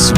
[0.00, 0.16] Zurück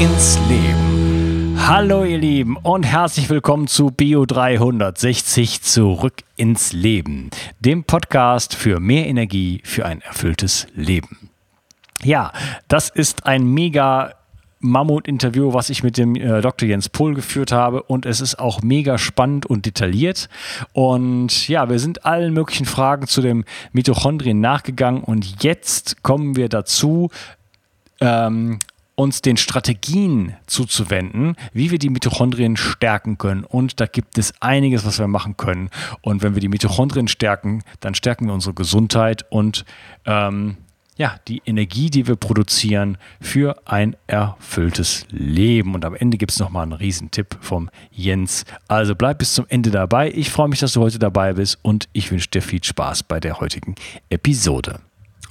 [0.00, 1.56] ins Leben.
[1.56, 8.80] Hallo ihr Lieben und herzlich willkommen zu Bio 360 Zurück ins Leben, dem Podcast für
[8.80, 11.30] mehr Energie für ein erfülltes Leben.
[12.02, 12.32] Ja,
[12.66, 14.14] das ist ein mega
[14.58, 16.68] Mammut-Interview, was ich mit dem äh, Dr.
[16.68, 17.84] Jens Pohl geführt habe.
[17.84, 20.28] Und es ist auch mega spannend und detailliert.
[20.72, 25.04] Und ja, wir sind allen möglichen Fragen zu dem Mitochondrien nachgegangen.
[25.04, 27.10] Und jetzt kommen wir dazu,
[28.00, 28.58] ähm,
[28.96, 33.44] uns den Strategien zuzuwenden, wie wir die Mitochondrien stärken können.
[33.44, 35.70] Und da gibt es einiges, was wir machen können.
[36.00, 39.64] Und wenn wir die Mitochondrien stärken, dann stärken wir unsere Gesundheit und
[40.06, 40.56] ähm,
[40.96, 45.74] ja, die Energie, die wir produzieren für ein erfülltes Leben.
[45.74, 48.44] Und am Ende gibt es nochmal einen Riesentipp vom Jens.
[48.68, 50.12] Also bleib bis zum Ende dabei.
[50.12, 53.18] Ich freue mich, dass du heute dabei bist und ich wünsche dir viel Spaß bei
[53.18, 53.74] der heutigen
[54.08, 54.80] Episode.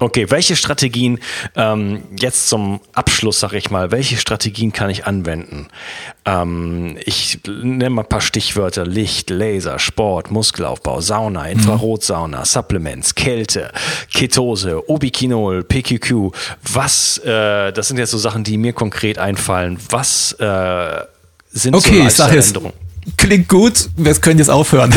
[0.03, 1.17] Okay, welche Strategien,
[1.55, 5.67] ähm, jetzt zum Abschluss sage ich mal, welche Strategien kann ich anwenden?
[6.25, 13.71] Ähm, ich nenne mal ein paar Stichwörter, Licht, Laser, Sport, Muskelaufbau, Sauna, Infrarotsauna, Supplements, Kälte,
[14.13, 16.33] Ketose, Ubiquinol, PQQ.
[16.73, 19.79] Was, äh, das sind jetzt so Sachen, die mir konkret einfallen.
[19.89, 21.01] Was äh,
[21.49, 22.59] sind okay, so ich sag jetzt,
[23.17, 24.93] klingt gut, wir können jetzt aufhören.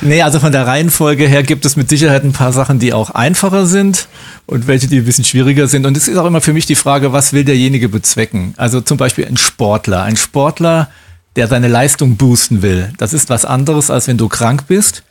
[0.00, 3.10] nee, also von der Reihenfolge her gibt es mit Sicherheit ein paar Sachen, die auch
[3.10, 4.08] einfacher sind
[4.46, 5.86] und welche, die ein bisschen schwieriger sind.
[5.86, 8.54] Und es ist auch immer für mich die Frage, was will derjenige bezwecken?
[8.56, 10.02] Also zum Beispiel ein Sportler.
[10.02, 10.88] Ein Sportler,
[11.36, 12.92] der seine Leistung boosten will.
[12.98, 15.02] Das ist was anderes, als wenn du krank bist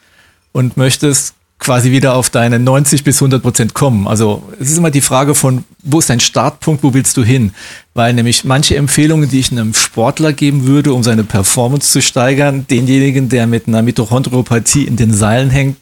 [0.51, 4.07] und möchtest quasi wieder auf deine 90 bis 100 Prozent kommen.
[4.07, 7.53] Also es ist immer die Frage von, wo ist dein Startpunkt, wo willst du hin?
[7.93, 12.67] Weil nämlich manche Empfehlungen, die ich einem Sportler geben würde, um seine Performance zu steigern,
[12.69, 15.77] denjenigen, der mit einer Mitochondriopathie in den Seilen hängt,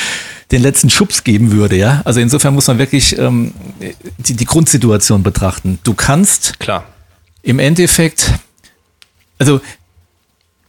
[0.50, 2.02] den letzten Schubs geben würde, ja.
[2.04, 3.54] Also insofern muss man wirklich ähm,
[4.18, 5.78] die, die Grundsituation betrachten.
[5.84, 6.84] Du kannst Klar.
[7.42, 8.34] im Endeffekt,
[9.38, 9.60] also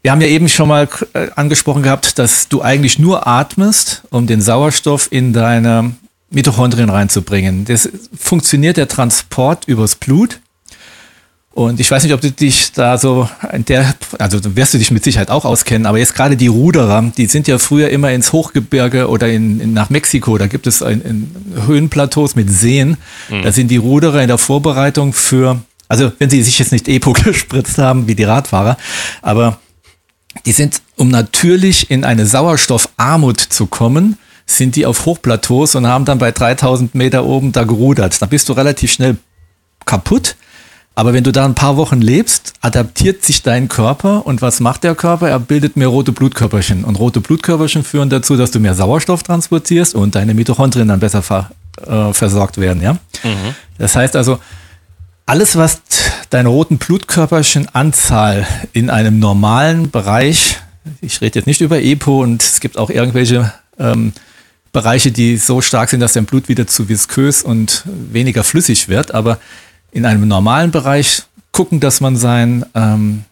[0.04, 4.28] wir haben ja eben schon mal äh, angesprochen gehabt, dass du eigentlich nur atmest, um
[4.28, 5.94] den Sauerstoff in deine
[6.30, 7.64] Mitochondrien reinzubringen.
[7.66, 10.40] Das funktioniert der Transport übers Blut.
[11.54, 14.90] Und ich weiß nicht, ob du dich da so in der, also wirst du dich
[14.90, 18.34] mit Sicherheit auch auskennen, aber jetzt gerade die Ruderer, die sind ja früher immer ins
[18.34, 22.98] Hochgebirge oder in, in nach Mexiko, da gibt es ein, ein Höhenplateaus mit Seen.
[23.30, 23.44] Mhm.
[23.44, 27.14] Da sind die Ruderer in der Vorbereitung für, also wenn sie sich jetzt nicht Epo
[27.24, 28.76] gespritzt haben, wie die Radfahrer,
[29.22, 29.60] aber
[30.46, 36.06] die sind, um natürlich in eine Sauerstoffarmut zu kommen, sind die auf Hochplateaus und haben
[36.06, 38.22] dann bei 3000 Meter oben da gerudert.
[38.22, 39.18] Da bist du relativ schnell
[39.86, 40.36] kaputt.
[40.96, 44.84] Aber wenn du da ein paar Wochen lebst, adaptiert sich dein Körper und was macht
[44.84, 45.28] der Körper?
[45.28, 46.84] Er bildet mehr rote Blutkörperchen.
[46.84, 51.24] Und rote Blutkörperchen führen dazu, dass du mehr Sauerstoff transportierst und deine Mitochondrien dann besser
[51.24, 51.50] ver,
[51.88, 52.84] äh, versorgt werden.
[52.84, 52.94] Ja?
[53.24, 53.56] Mhm.
[53.80, 54.40] Das heißt also,
[55.26, 55.82] alles, was
[56.30, 60.60] deine roten Blutkörperchen-Anzahl in einem normalen Bereich,
[61.02, 64.14] ich rede jetzt nicht über EPO und es gibt auch irgendwelche ähm,
[64.72, 69.14] Bereiche, die so stark sind, dass dein Blut wieder zu viskös und weniger flüssig wird,
[69.14, 69.40] aber
[69.92, 73.24] in einem normalen Bereich gucken, dass man sein ähm,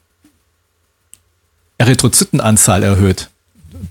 [1.79, 3.29] Erythrozytenanzahl erhöht.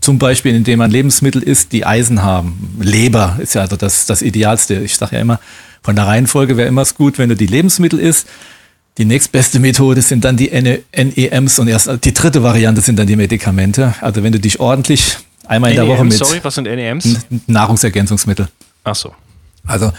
[0.01, 2.77] Zum Beispiel, indem man Lebensmittel isst, die Eisen haben.
[2.81, 4.77] Leber ist ja also das, das Idealste.
[4.77, 5.41] Ich sage ja immer,
[5.83, 8.29] von der Reihenfolge wäre immer gut, wenn du die Lebensmittel isst.
[8.99, 13.17] Die nächstbeste Methode sind dann die NEMs und erst die dritte Variante sind dann die
[13.17, 13.95] Medikamente.
[14.01, 17.27] Also wenn du dich ordentlich einmal in der Woche e mit sorry, was sind NEMs?
[17.47, 18.49] Nahrungsergänzungsmittel.
[18.85, 19.15] Ach so.
[19.67, 19.93] Also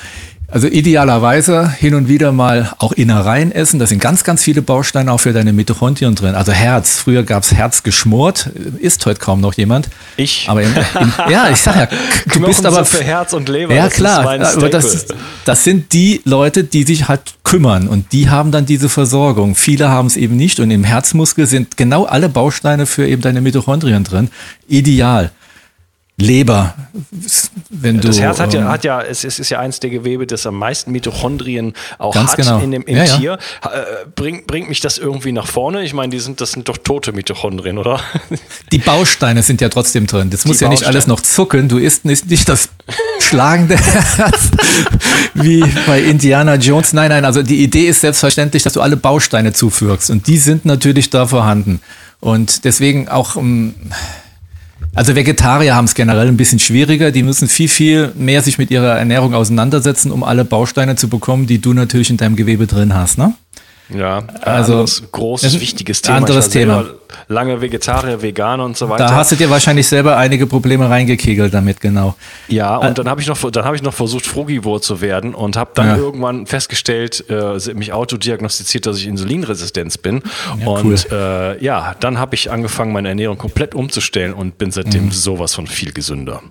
[0.52, 3.80] also idealerweise hin und wieder mal auch Innereien essen.
[3.80, 6.36] Da sind ganz, ganz viele Bausteine auch für deine Mitochondrien drin.
[6.36, 7.00] Also Herz.
[7.00, 8.50] Früher gab's Herz geschmort.
[8.80, 9.88] Isst heute kaum noch jemand.
[10.18, 10.46] Ich.
[10.50, 11.88] Aber im, im, ja, ich sag ja,
[12.34, 13.74] du bist aber für Herz und Leber.
[13.74, 14.28] Ja klar.
[14.28, 15.08] aber das,
[15.46, 19.56] das sind die Leute, die sich halt kümmern und die haben dann diese Versorgung.
[19.56, 23.40] Viele haben es eben nicht und im Herzmuskel sind genau alle Bausteine für eben deine
[23.42, 24.30] Mitochondrien drin.
[24.68, 25.32] Ideal.
[26.22, 26.74] Leber.
[27.70, 30.28] Wenn du, das Herz hat ja, ähm, hat ja es, ist ja eins der Gewebe,
[30.28, 32.60] das am meisten Mitochondrien auch hat genau.
[32.60, 33.40] in dem, im ja, Tier.
[33.64, 33.72] Ja.
[33.72, 33.86] Äh,
[34.16, 35.84] bringt, bringt mich das irgendwie nach vorne?
[35.84, 38.00] Ich meine, die sind, das sind doch tote Mitochondrien, oder?
[38.72, 40.30] Die Bausteine sind ja trotzdem drin.
[40.30, 41.68] Das die muss ja nicht alles noch zucken.
[41.68, 42.70] Du isst nicht, nicht das
[43.20, 44.52] schlagende Herz
[45.34, 46.94] wie bei Indiana Jones.
[46.94, 50.10] Nein, nein, also die Idee ist selbstverständlich, dass du alle Bausteine zufügst.
[50.10, 51.82] Und die sind natürlich da vorhanden.
[52.20, 53.36] Und deswegen auch.
[53.36, 53.76] Um, ähm,
[54.94, 57.12] also Vegetarier haben es generell ein bisschen schwieriger.
[57.12, 61.48] Die müssen viel, viel mehr sich mit ihrer Ernährung auseinandersetzen, um alle Bausteine zu bekommen,
[61.48, 63.18] die du natürlich in deinem Gewebe drin hast.
[63.18, 63.34] Ne?
[63.94, 66.18] Ja, also anderes, großes, wichtiges Thema.
[66.18, 66.86] Anderes Thema.
[67.28, 69.08] Lange Vegetarier, Veganer und so weiter.
[69.08, 72.16] Da hast du dir wahrscheinlich selber einige Probleme reingekegelt damit, genau.
[72.48, 75.58] Ja, und dann habe ich noch, dann habe ich noch versucht, Frugivor zu werden und
[75.58, 75.98] habe dann ja.
[75.98, 80.22] irgendwann festgestellt, äh, mich autodiagnostiziert, dass ich Insulinresistenz bin.
[80.60, 80.96] Ja, und cool.
[81.12, 85.12] äh, ja, dann habe ich angefangen, meine Ernährung komplett umzustellen und bin seitdem mhm.
[85.12, 86.42] sowas von viel gesünder.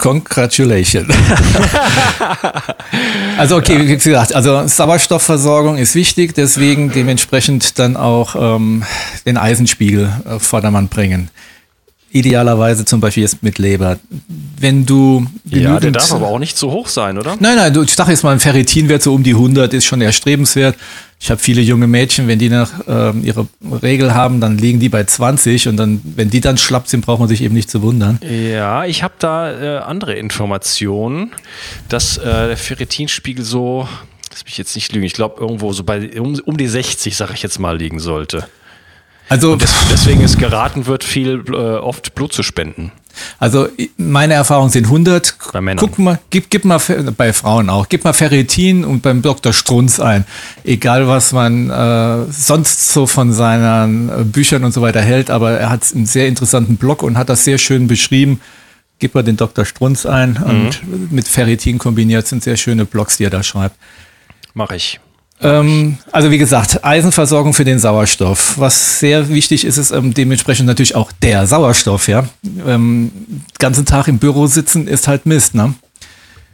[0.00, 1.14] Congratulations.
[3.38, 8.82] also okay, wie gesagt, also Sauerstoffversorgung ist wichtig, deswegen dementsprechend dann auch ähm,
[9.26, 11.28] den Eisenspiegel auf Vordermann bringen.
[12.12, 13.98] Idealerweise zum Beispiel jetzt mit Leber.
[14.58, 17.36] Wenn du Ja, der darf aber auch nicht zu hoch sein, oder?
[17.38, 20.00] Nein, nein, du, ich dachte jetzt mal, ein Ferritinwert so um die 100 ist schon
[20.00, 20.76] erstrebenswert.
[21.20, 23.46] Ich habe viele junge Mädchen, wenn die noch äh, ihre
[23.82, 27.20] Regel haben, dann liegen die bei 20 und dann, wenn die dann schlapp sind, braucht
[27.20, 28.18] man sich eben nicht zu wundern.
[28.22, 31.30] Ja, ich habe da äh, andere Informationen,
[31.88, 33.86] dass äh, der Ferritinspiegel so,
[34.30, 37.34] lass mich jetzt nicht lügen, ich glaube irgendwo so bei um, um die 60, sage
[37.34, 38.48] ich jetzt mal, liegen sollte.
[39.30, 42.90] Also des, deswegen ist geraten wird, viel äh, oft Blut zu spenden.
[43.38, 45.36] Also meine Erfahrungen sind 100.
[45.52, 45.78] Bei Männern.
[45.78, 46.80] Guck mal, gib, gib mal
[47.16, 49.52] bei Frauen auch, gib mal Ferritin und beim Dr.
[49.52, 50.24] Strunz ein.
[50.64, 55.52] Egal was man äh, sonst so von seinen äh, Büchern und so weiter hält, aber
[55.52, 58.40] er hat einen sehr interessanten Blog und hat das sehr schön beschrieben.
[58.98, 59.64] Gib mal den Dr.
[59.64, 60.50] Strunz ein mhm.
[60.50, 63.76] und mit Ferritin kombiniert sind sehr schöne Blogs, die er da schreibt.
[64.54, 64.98] Mache ich.
[65.42, 68.58] Ähm, also wie gesagt, Eisenversorgung für den Sauerstoff.
[68.58, 72.08] Was sehr wichtig ist, ist ähm, dementsprechend natürlich auch der Sauerstoff.
[72.08, 72.28] Ja,
[72.66, 73.10] ähm,
[73.58, 75.74] ganzen Tag im Büro sitzen ist halt Mist, ne?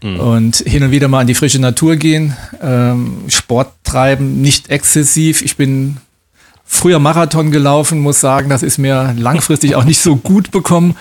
[0.02, 0.20] Mhm.
[0.20, 5.42] Und hin und wieder mal in die frische Natur gehen, ähm, Sport treiben, nicht exzessiv.
[5.42, 5.96] Ich bin
[6.64, 10.96] früher Marathon gelaufen, muss sagen, das ist mir langfristig auch nicht so gut bekommen.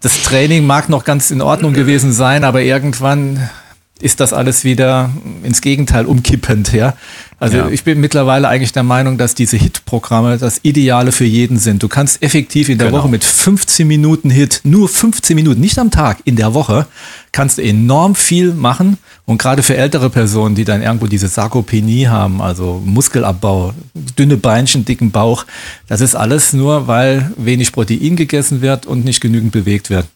[0.00, 3.50] Das Training mag noch ganz in Ordnung gewesen sein, aber irgendwann
[4.00, 5.10] ist das alles wieder
[5.42, 6.94] ins Gegenteil umkippend, ja.
[7.40, 7.68] Also ja.
[7.68, 11.82] ich bin mittlerweile eigentlich der Meinung, dass diese Hit-Programme das Ideale für jeden sind.
[11.82, 13.00] Du kannst effektiv in der genau.
[13.00, 16.86] Woche mit 15 Minuten Hit, nur 15 Minuten, nicht am Tag, in der Woche,
[17.32, 18.98] kannst du enorm viel machen.
[19.24, 24.84] Und gerade für ältere Personen, die dann irgendwo diese Sarkopenie haben, also Muskelabbau, dünne Beinchen,
[24.84, 25.44] dicken Bauch,
[25.86, 30.06] das ist alles nur, weil wenig Protein gegessen wird und nicht genügend bewegt wird.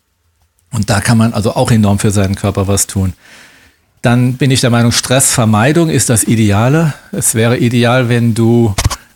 [0.72, 3.12] Und da kann man also auch enorm für seinen Körper was tun
[4.02, 6.94] dann bin ich der Meinung, Stressvermeidung ist das Ideale.
[7.12, 8.74] Es wäre ideal, wenn du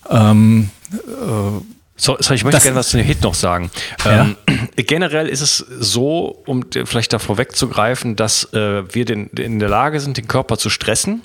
[0.09, 1.61] ähm, äh,
[1.99, 3.71] so, so, ich möchte gerne was zu dem Hit noch sagen.
[4.05, 4.23] Ja.
[4.23, 4.37] Ähm,
[4.77, 9.99] generell ist es so, um vielleicht da vorwegzugreifen, dass äh, wir den, in der Lage
[9.99, 11.23] sind, den Körper zu stressen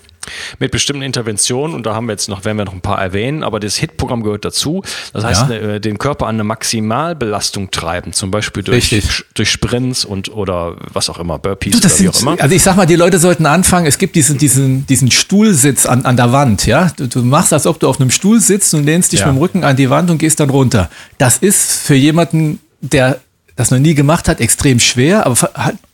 [0.60, 3.44] mit bestimmten Interventionen und da haben wir jetzt noch, werden wir noch ein paar erwähnen,
[3.44, 4.84] aber das HIT-Programm gehört dazu.
[5.14, 5.60] Das heißt, ja.
[5.60, 11.10] ne, den Körper an eine Maximalbelastung treiben, zum Beispiel durch, durch Sprints und oder was
[11.10, 12.42] auch immer, Burpees du, oder wie auch immer.
[12.42, 16.06] Also ich sag mal, die Leute sollten anfangen, es gibt diesen, diesen, diesen Stuhlsitz an,
[16.06, 16.92] an der Wand, ja.
[16.96, 19.28] Du, du machst, als ob du auf einem Stuhl sitzt und lehnst dich ja.
[19.28, 20.90] mit dem Rücken an die Wand und gehst dann runter.
[21.18, 23.20] Das ist für jemanden, der
[23.56, 25.50] das noch nie gemacht hat, extrem schwer, aber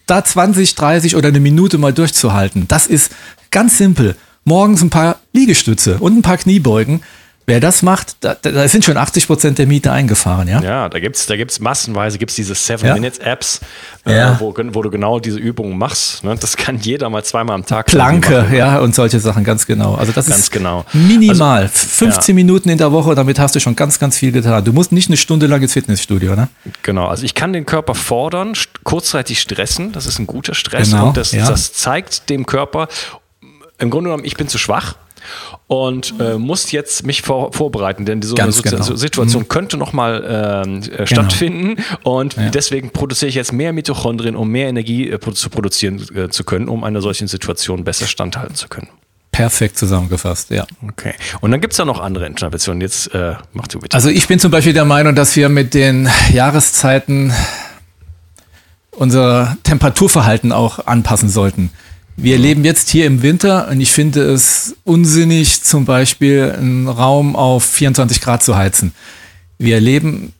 [0.05, 3.11] da 20, 30 oder eine Minute mal durchzuhalten, das ist
[3.51, 4.15] Ganz simpel.
[4.43, 7.01] Morgens ein paar Liegestütze und ein paar Kniebeugen.
[7.49, 10.61] Wer das macht, da, da sind schon 80 Prozent der Miete eingefahren, ja?
[10.61, 13.61] Ja, da gibt es da gibt's massenweise gibt's diese 7-Minutes-Apps,
[14.05, 14.37] äh, ja.
[14.41, 16.25] wo, wo, du genau diese Übungen machst.
[16.25, 16.35] Ne?
[16.37, 19.95] Das kann jeder mal zweimal am Tag Planke, machen, ja, und solche Sachen, ganz genau.
[19.95, 20.83] Also das ganz ist genau.
[20.91, 21.61] minimal.
[21.61, 22.43] Also, 15 ja.
[22.43, 24.65] Minuten in der Woche, damit hast du schon ganz, ganz viel getan.
[24.65, 26.49] Du musst nicht eine Stunde lang ins Fitnessstudio, ne?
[26.83, 31.07] Genau, also ich kann den Körper fordern, kurzzeitig stressen, das ist ein guter Stress genau,
[31.07, 32.89] und das, das zeigt dem Körper,
[33.79, 34.95] im Grunde genommen, ich bin zu schwach
[35.67, 38.95] und äh, muss jetzt mich vor, vorbereiten, denn diese so genau.
[38.95, 39.47] Situation mhm.
[39.49, 41.05] könnte nochmal ähm, äh, genau.
[41.05, 42.49] stattfinden und ja.
[42.49, 46.69] deswegen produziere ich jetzt mehr Mitochondrien, um mehr Energie äh, zu produzieren äh, zu können,
[46.69, 48.87] um einer solchen Situation besser standhalten zu können.
[49.31, 50.65] Perfekt zusammengefasst, ja.
[50.87, 51.13] Okay.
[51.41, 52.81] Und dann gibt es ja noch andere Interventionen.
[52.81, 53.93] Jetzt äh, mach du bitte.
[53.93, 57.33] Also ich bin zum Beispiel der Meinung, dass wir mit den Jahreszeiten
[58.91, 61.69] unser Temperaturverhalten auch anpassen sollten.
[62.19, 67.35] Wir leben jetzt hier im Winter und ich finde es unsinnig, zum Beispiel einen Raum
[67.35, 68.91] auf 24 Grad zu heizen.
[69.59, 70.33] wir leben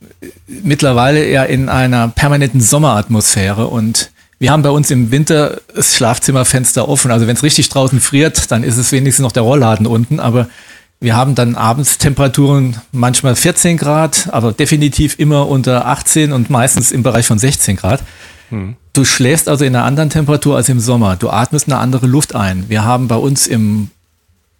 [0.46, 6.88] mittlerweile ja in einer permanenten Sommeratmosphäre und wir haben bei uns im Winter das Schlafzimmerfenster
[6.88, 7.12] offen.
[7.12, 10.20] Also wenn es richtig draußen friert, dann ist es wenigstens noch der Rollladen unten.
[10.20, 10.48] Aber
[11.00, 16.92] wir haben dann abends Temperaturen manchmal 14 Grad, aber definitiv immer unter 18 und meistens
[16.92, 18.02] im Bereich von 16 Grad.
[18.92, 21.16] Du schläfst also in einer anderen Temperatur als im Sommer.
[21.16, 22.64] Du atmest eine andere Luft ein.
[22.68, 23.90] Wir haben bei uns im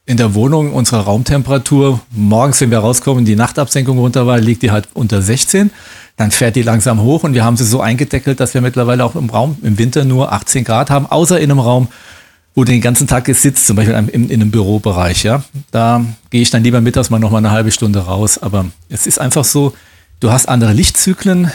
[0.08, 4.70] in der Wohnung unsere Raumtemperatur, morgens, wenn wir rauskommen, die Nachtabsenkung runter war, liegt die
[4.70, 5.70] halt unter 16.
[6.16, 9.16] Dann fährt die langsam hoch und wir haben sie so eingedeckelt, dass wir mittlerweile auch
[9.16, 11.88] im Raum im Winter nur 18 Grad haben, außer in einem Raum,
[12.54, 15.24] wo du den ganzen Tag sitzt, zum Beispiel in, in einem Bürobereich.
[15.24, 18.38] Ja, da gehe ich dann lieber mittags mal noch mal eine halbe Stunde raus.
[18.38, 19.74] Aber es ist einfach so,
[20.20, 21.52] du hast andere Lichtzyklen,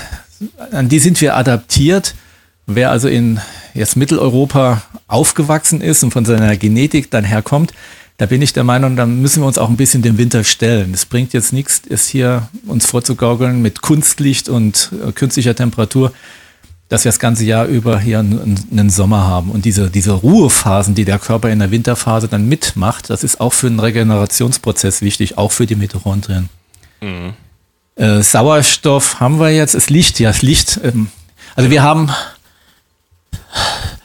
[0.71, 2.13] an die sind wir adaptiert.
[2.65, 3.39] Wer also in
[3.73, 7.73] jetzt Mitteleuropa aufgewachsen ist und von seiner Genetik dann herkommt,
[8.17, 10.93] da bin ich der Meinung, da müssen wir uns auch ein bisschen dem Winter stellen.
[10.93, 16.13] Es bringt jetzt nichts, es hier uns vorzugaukeln mit Kunstlicht und äh, künstlicher Temperatur,
[16.89, 19.49] dass wir das ganze Jahr über hier einen, Sommer haben.
[19.49, 23.51] Und diese, diese Ruhephasen, die der Körper in der Winterphase dann mitmacht, das ist auch
[23.51, 26.49] für einen Regenerationsprozess wichtig, auch für die Mitochondrien.
[27.01, 27.33] Mhm.
[27.95, 30.79] Äh, Sauerstoff haben wir jetzt, es Licht, ja, das Licht.
[30.83, 31.07] Ähm,
[31.55, 32.11] also wir haben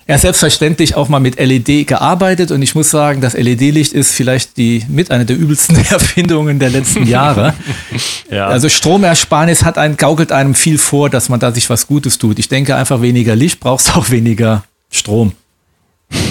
[0.08, 4.56] ja selbstverständlich auch mal mit LED gearbeitet und ich muss sagen, das LED-Licht ist vielleicht
[4.56, 7.54] die mit einer der übelsten Erfindungen der letzten Jahre.
[8.30, 8.48] ja.
[8.48, 12.38] Also Stromersparnis hat einen, gaukelt einem viel vor, dass man da sich was Gutes tut.
[12.38, 15.32] Ich denke einfach weniger Licht brauchst auch weniger Strom.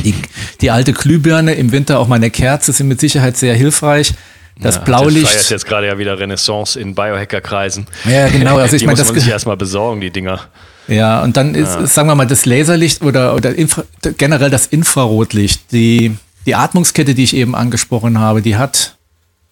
[0.04, 0.16] Die,
[0.62, 4.16] die alte Glühbirne im Winter auch meine Kerze sind mit Sicherheit sehr hilfreich.
[4.60, 5.26] Das ja, Blaulicht.
[5.26, 7.86] Das feiert jetzt gerade ja wieder Renaissance in Biohacker-Kreisen.
[8.06, 8.58] Ja, genau.
[8.58, 10.48] Also ich meine, das muss man sich erstmal besorgen, die Dinger.
[10.88, 11.86] Ja, und dann ist, ja.
[11.86, 13.84] sagen wir mal, das Laserlicht oder, oder Infra
[14.18, 16.16] generell das Infrarotlicht, die,
[16.46, 18.96] die Atmungskette, die ich eben angesprochen habe, die hat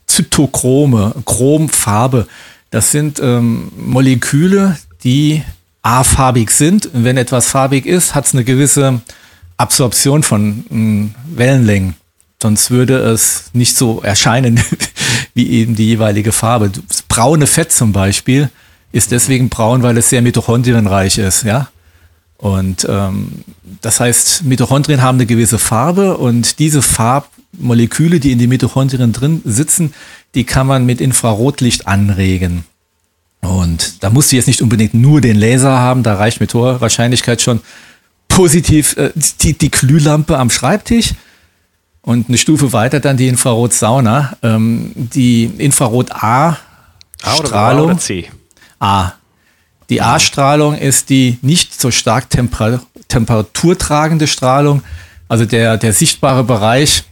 [0.08, 2.28] Zytochrome, Chromfarbe.
[2.72, 5.44] Das sind ähm, Moleküle, die
[5.82, 6.88] A-farbig sind.
[6.88, 9.02] Und wenn etwas farbig ist, hat es eine gewisse
[9.58, 11.96] Absorption von ähm, Wellenlängen.
[12.42, 14.60] Sonst würde es nicht so erscheinen
[15.34, 16.72] wie eben die jeweilige Farbe.
[16.88, 18.50] Das braune Fett zum Beispiel
[18.96, 21.68] ist deswegen braun, weil es sehr mitochondrienreich ist, ja.
[22.38, 23.44] Und ähm,
[23.82, 29.42] das heißt, Mitochondrien haben eine gewisse Farbe und diese Farbmoleküle, die in den Mitochondrien drin
[29.44, 29.94] sitzen,
[30.34, 32.64] die kann man mit Infrarotlicht anregen.
[33.42, 36.80] Und da musst du jetzt nicht unbedingt nur den Laser haben, da reicht mit hoher
[36.80, 37.60] Wahrscheinlichkeit schon
[38.30, 39.12] positiv äh,
[39.42, 41.16] die, die Glühlampe am Schreibtisch.
[42.02, 44.38] Und eine Stufe weiter dann die Infrarotsauna.
[44.42, 47.92] Ähm, die Infrarot-A-Strahlung.
[47.92, 48.30] A C?
[48.80, 49.14] A.
[49.90, 54.82] Die A-Strahlung ist die nicht so stark temper temperaturtragende Strahlung.
[55.28, 57.04] Also der, der sichtbare Bereich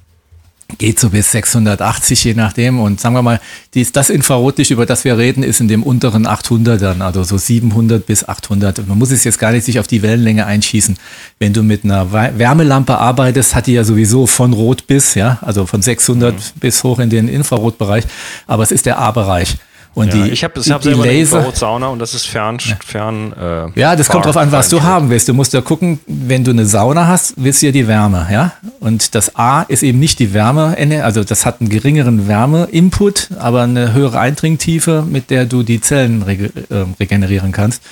[0.77, 2.79] geht so bis 680, je nachdem.
[2.79, 3.39] Und sagen wir mal,
[3.73, 8.05] dies, das Infrarotlicht, über das wir reden, ist in dem unteren 800ern, also so 700
[8.05, 8.87] bis 800.
[8.87, 10.97] Man muss es jetzt gar nicht sich auf die Wellenlänge einschießen.
[11.39, 15.65] Wenn du mit einer Wärmelampe arbeitest, hat die ja sowieso von Rot bis, ja, also
[15.65, 16.39] von 600 mhm.
[16.59, 18.05] bis hoch in den Infrarotbereich.
[18.47, 19.57] Aber es ist der A-Bereich.
[19.95, 22.59] Und ja, die, ich habe hab selber Laser, eine Sauna und das ist fern.
[22.59, 25.27] fern äh, ja, das kommt drauf an, was du haben willst.
[25.27, 28.53] Du musst ja gucken, wenn du eine Sauna hast, willst du ja die Wärme, ja.
[28.79, 33.61] Und das A ist eben nicht die Wärme, also das hat einen geringeren Wärmeinput, aber
[33.61, 37.83] eine höhere Eindringtiefe, mit der du die Zellen reg äh, regenerieren kannst.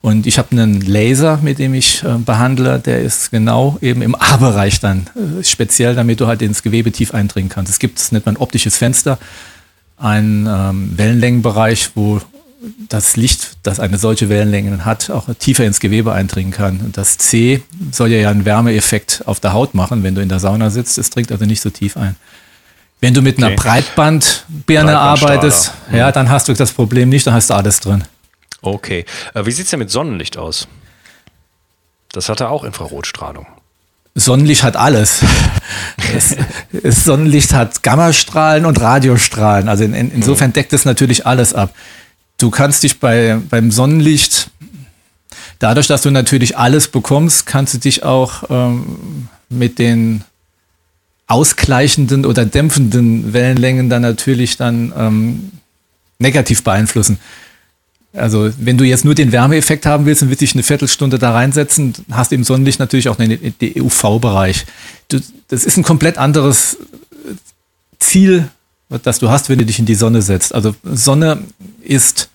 [0.00, 4.14] Und ich habe einen Laser, mit dem ich äh, behandle, der ist genau eben im
[4.14, 7.72] A-Bereich dann äh, speziell, damit du halt ins Gewebe tief eindringen kannst.
[7.72, 9.18] Es gibt, das nennt man optisches Fenster
[9.96, 12.20] einen ähm, Wellenlängenbereich, wo
[12.88, 16.80] das Licht, das eine solche Wellenlänge hat, auch tiefer ins Gewebe eindringen kann.
[16.80, 20.40] Und das C soll ja einen Wärmeeffekt auf der Haut machen, wenn du in der
[20.40, 20.98] Sauna sitzt.
[20.98, 22.16] Es dringt also nicht so tief ein.
[23.00, 23.46] Wenn du mit okay.
[23.46, 25.96] einer Breitbandbirne arbeitest, mhm.
[25.96, 28.04] ja, dann hast du das Problem nicht, dann hast du alles drin.
[28.62, 29.04] Okay.
[29.34, 30.68] Äh, wie sieht es denn mit Sonnenlicht aus?
[32.12, 33.46] Das hat er auch Infrarotstrahlung.
[34.14, 35.22] Sonnenlicht hat alles.
[36.16, 36.36] es,
[36.82, 39.68] es Sonnenlicht hat Gammastrahlen und Radiostrahlen.
[39.68, 41.74] Also in, in, insofern deckt es natürlich alles ab.
[42.38, 44.50] Du kannst dich bei, beim Sonnenlicht,
[45.58, 50.24] dadurch, dass du natürlich alles bekommst, kannst du dich auch ähm, mit den
[51.26, 55.52] ausgleichenden oder dämpfenden Wellenlängen dann natürlich dann ähm,
[56.18, 57.18] negativ beeinflussen.
[58.14, 61.32] Also wenn du jetzt nur den Wärmeeffekt haben willst und willst dich eine Viertelstunde da
[61.32, 64.66] reinsetzen, hast du im Sonnenlicht natürlich auch den, den UV-Bereich.
[65.48, 66.78] Das ist ein komplett anderes
[67.98, 68.48] Ziel,
[69.02, 70.54] das du hast, wenn du dich in die Sonne setzt.
[70.54, 71.42] Also Sonne
[71.82, 72.28] ist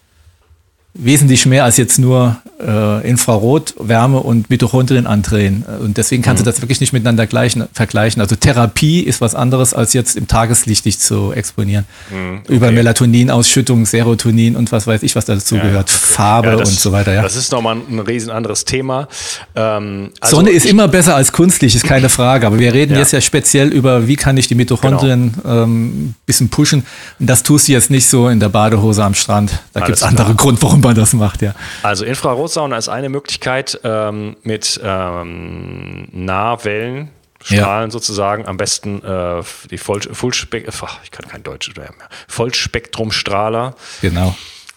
[0.93, 5.63] wesentlich mehr als jetzt nur äh, Infrarot, Wärme und Mitochondrien andrehen.
[5.81, 6.46] Und deswegen kannst mhm.
[6.46, 8.22] du das wirklich nicht miteinander gleichen, vergleichen.
[8.22, 11.86] Also Therapie ist was anderes, als jetzt im Tageslicht dich zu exponieren.
[12.10, 12.53] Mhm, okay.
[12.53, 15.89] Über Melatoninausschüttung, Serotonin und was weiß ich, was dazu ja, gehört.
[15.89, 16.00] Okay.
[16.00, 17.13] Farbe ja, das, und so weiter.
[17.13, 17.22] Ja.
[17.22, 19.08] Das ist nochmal ein riesen anderes Thema.
[19.55, 22.48] Ähm, also Sonne ist immer besser als künstlich, ist keine Frage.
[22.48, 25.63] Aber wir reden jetzt ja speziell über, wie kann ich die Mitochondrien genau.
[25.63, 26.84] ähm, bisschen pushen.
[27.19, 29.60] Und das tust du jetzt nicht so in der Badehose am Strand.
[29.74, 31.53] Da gibt es andere Gründe, warum man das macht, ja.
[31.83, 37.12] Also Infrarotsauna ist eine Möglichkeit ähm, mit ähm, Nahwellen.
[37.41, 37.91] Strahlen ja.
[37.91, 40.67] sozusagen, am besten äh, die Voll Vollspek
[41.03, 42.09] ich kann kein Deutsch mehr.
[42.27, 44.36] Vollspektrumstrahler genau.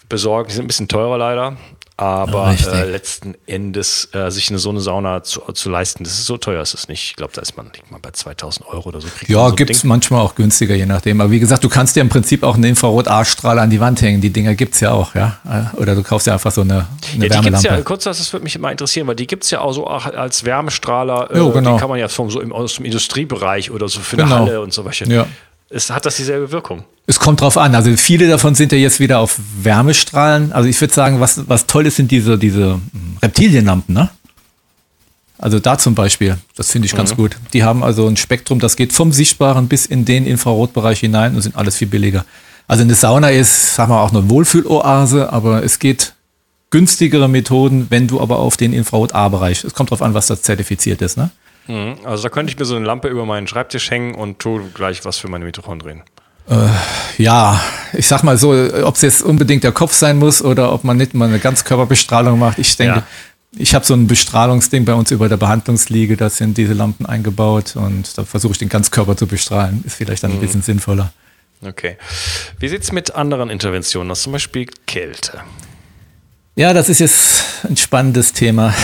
[0.09, 0.49] besorgen.
[0.49, 1.57] Die sind ein bisschen teurer leider,
[1.97, 6.27] aber äh, letzten Endes äh, sich eine, so eine Sauna zu, zu, leisten, das ist
[6.27, 7.11] so teuer, ist es nicht.
[7.11, 9.09] Ich glaube, da ist man, man bei 2000 Euro oder so.
[9.27, 11.21] Ja, so gibt es manchmal auch günstiger, je nachdem.
[11.21, 14.21] Aber wie gesagt, du kannst dir im Prinzip auch einen Infrarot-A-Strahl an die Wand hängen.
[14.21, 15.39] Die Dinger gibt es ja auch, ja.
[15.75, 17.69] Oder du kaufst ja einfach so eine, eine ja, Wärmelampe.
[17.69, 20.45] Ja, kurz, das würde mich immer interessieren, weil die gibt es ja auch so als
[20.45, 21.31] Wärmestrahler.
[21.31, 21.75] Äh, jo, genau.
[21.75, 24.37] Die kann man ja vom, so im, aus dem Industriebereich oder so für genau.
[24.37, 25.07] eine Halle und so weiter.
[25.07, 25.27] Ja.
[25.75, 26.85] Es hat das dieselbe Wirkung.
[27.07, 27.75] Es kommt drauf an.
[27.75, 30.53] Also viele davon sind ja jetzt wieder auf Wärmestrahlen.
[30.53, 34.11] Also ich würde sagen, was, was toll ist, sind diese, diese hm, Reptilienlampen, ne?
[35.39, 37.17] Also da zum Beispiel, das finde ich ganz mhm.
[37.17, 37.37] gut.
[37.53, 41.41] Die haben also ein Spektrum, das geht vom Sichtbaren bis in den Infrarotbereich hinein und
[41.41, 42.25] sind alles viel billiger.
[42.69, 46.15] Also eine Sauna ist, sagen wir auch eine Wohlfühloase, aber es geht
[46.71, 51.03] günstigere Methoden, wenn du aber auf den Infrarot-A-Bereich, es kommt drauf an, was das zertifiziert
[51.03, 51.31] ist, ne?
[51.67, 51.97] Mhm.
[52.05, 55.05] Also da könnte ich mir so eine Lampe über meinen Schreibtisch hängen und tue gleich
[55.05, 56.03] was für meine Mitochondrien.
[56.49, 56.69] Äh,
[57.23, 57.61] ja,
[57.93, 58.51] ich sag mal so,
[58.85, 62.39] ob es jetzt unbedingt der Kopf sein muss oder ob man nicht mal eine Ganzkörperbestrahlung
[62.39, 62.59] macht.
[62.59, 63.07] Ich denke, ja.
[63.57, 67.77] ich habe so ein Bestrahlungsding bei uns über der Behandlungsliege, da sind diese Lampen eingebaut
[67.77, 69.85] und da versuche ich den Ganzkörper zu bestrahlen.
[69.87, 70.43] Ist vielleicht dann ein mhm.
[70.43, 71.13] bisschen sinnvoller.
[71.65, 71.97] Okay.
[72.59, 75.43] Wie sieht es mit anderen Interventionen aus, zum Beispiel Kälte?
[76.57, 78.75] Ja, das ist jetzt ein spannendes Thema.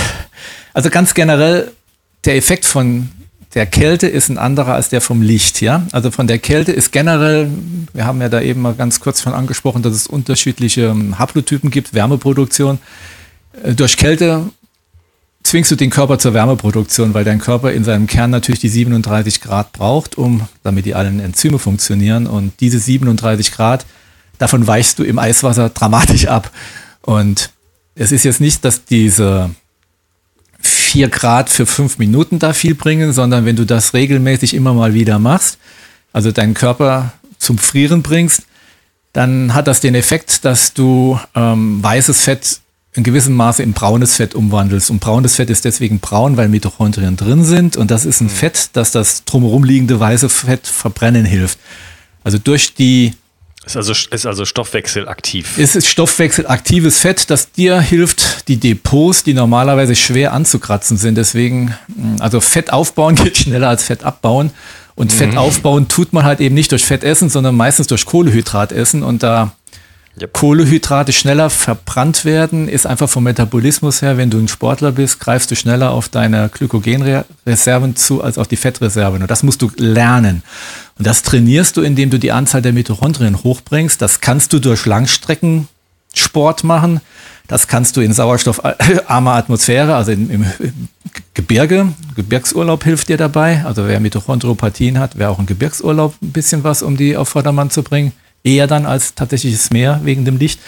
[0.75, 1.73] Also ganz generell
[2.25, 3.11] der Effekt von
[3.55, 5.87] der Kälte ist ein anderer als der vom Licht, ja.
[5.93, 7.51] Also von der Kälte ist generell,
[7.95, 11.71] wir haben ja da eben mal ganz kurz von angesprochen, dass es unterschiedliche ähm, Haplotypen
[11.71, 12.79] gibt, Wärmeproduktion.
[13.63, 14.51] Äh, durch Kälte
[15.43, 19.41] zwingst du den Körper zur Wärmeproduktion, weil dein Körper in seinem Kern natürlich die 37
[19.41, 22.27] Grad braucht, um, damit die allen Enzyme funktionieren.
[22.27, 23.87] Und diese 37 Grad,
[24.39, 26.51] davon weichst du im Eiswasser dramatisch ab.
[27.01, 27.51] Und
[27.95, 29.51] es ist jetzt nicht, dass diese
[30.89, 34.95] vier Grad für fünf Minuten da viel bringen, sondern wenn du das regelmäßig immer mal
[34.95, 35.59] wieder machst,
[36.15, 38.45] also deinen Körper zum Frieren bringst,
[39.13, 42.61] dann hat das den Effekt, dass du ähm, weißes Fett
[42.95, 44.91] in gewissem Maße in braunes Fett umwandelst.
[44.91, 47.77] Und braunes Fett ist deswegen braun, weil Mitochondrien drin sind.
[47.77, 48.31] Und das ist ein mhm.
[48.31, 51.59] Fett, das das drumherum liegende weiße Fett verbrennen hilft.
[52.25, 53.13] Also durch die
[53.71, 55.59] ist also, ist also stoffwechselaktiv.
[55.59, 61.17] Es ist stoffwechselaktives Fett, das dir hilft, die Depots, die normalerweise schwer anzukratzen sind.
[61.17, 64.51] Deswegen, hm, also Fett aufbauen geht schneller als Fett abbauen.
[64.95, 65.17] Und mhm.
[65.17, 69.03] Fett aufbauen tut man halt eben nicht durch Fett essen, sondern meistens durch Kohlehydrat essen.
[69.03, 69.53] Und da
[70.21, 70.33] Yep.
[70.33, 75.51] Kohlehydrate schneller verbrannt werden, ist einfach vom Metabolismus her, wenn du ein Sportler bist, greifst
[75.51, 79.23] du schneller auf deine Glykogenreserven zu als auf die Fettreserven.
[79.23, 80.43] Und das musst du lernen.
[80.99, 84.03] Und das trainierst du, indem du die Anzahl der Mitochondrien hochbringst.
[84.03, 87.01] Das kannst du durch Langstreckensport machen.
[87.47, 90.45] Das kannst du in sauerstoffarmer Atmosphäre, also im, im
[91.35, 91.93] Gebirge.
[92.17, 93.65] Gebirgsurlaub hilft dir dabei.
[93.65, 97.71] Also wer Mitochondriopathien hat, wäre auch ein Gebirgsurlaub ein bisschen was, um die auf Vordermann
[97.71, 98.13] zu bringen
[98.57, 100.61] eher dann als tatsächliches Meer wegen dem Licht.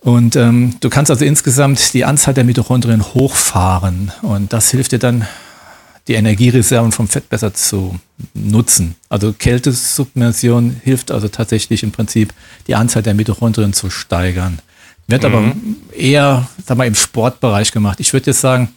[0.00, 4.98] Und ähm, du kannst also insgesamt die Anzahl der Mitochondrien hochfahren und das hilft dir
[4.98, 5.26] dann,
[6.06, 7.98] die Energiereserven vom Fett besser zu
[8.34, 8.94] nutzen.
[9.08, 12.34] Also Kältesubmersion hilft also tatsächlich im Prinzip
[12.66, 14.58] die Anzahl der Mitochondrien zu steigern.
[15.06, 15.26] Wird mhm.
[15.26, 15.52] aber
[15.96, 18.00] eher, sag mal, im Sportbereich gemacht.
[18.00, 18.68] Ich würde jetzt sagen,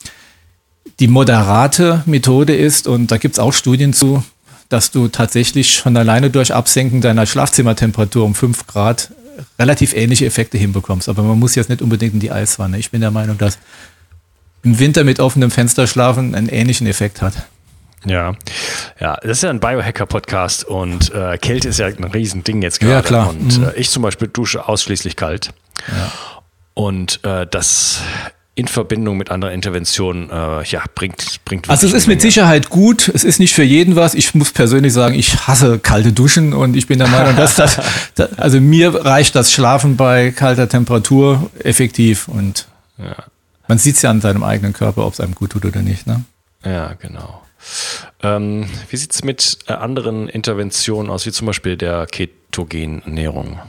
[1.02, 4.24] die moderate Methode ist, und da gibt es auch Studien zu,
[4.70, 9.12] dass du tatsächlich schon alleine durch Absenken deiner Schlafzimmertemperatur um 5 Grad
[9.60, 11.10] relativ ähnliche Effekte hinbekommst.
[11.10, 12.78] Aber man muss jetzt nicht unbedingt in die Eiswanne.
[12.78, 13.58] Ich bin der Meinung, dass
[14.64, 17.48] im Winter mit offenem Fenster schlafen einen ähnlichen Effekt hat.
[18.06, 18.36] Ja,
[19.00, 22.94] ja, das ist ja ein Biohacker-Podcast und äh, Kälte ist ja ein Riesending jetzt gerade.
[22.94, 23.30] Ja, klar.
[23.30, 23.66] Und mhm.
[23.66, 25.50] äh, ich zum Beispiel dusche ausschließlich kalt.
[25.88, 26.12] Ja.
[26.74, 28.02] Und äh, das
[28.58, 33.08] in Verbindung mit anderen Interventionen äh, ja, bringt, bringt Also es ist mit Sicherheit gut,
[33.08, 34.16] es ist nicht für jeden was.
[34.16, 37.80] Ich muss persönlich sagen, ich hasse kalte Duschen und ich bin der Meinung, dass das,
[38.38, 42.68] also mir reicht das Schlafen bei kalter Temperatur effektiv und
[42.98, 43.16] ja.
[43.68, 46.08] man sieht es ja an seinem eigenen Körper, ob es einem gut tut oder nicht.
[46.08, 46.24] Ne?
[46.66, 47.44] Ja, genau.
[48.24, 53.60] Ähm, wie sieht es mit äh, anderen Interventionen aus, wie zum Beispiel der Ketogenernährung?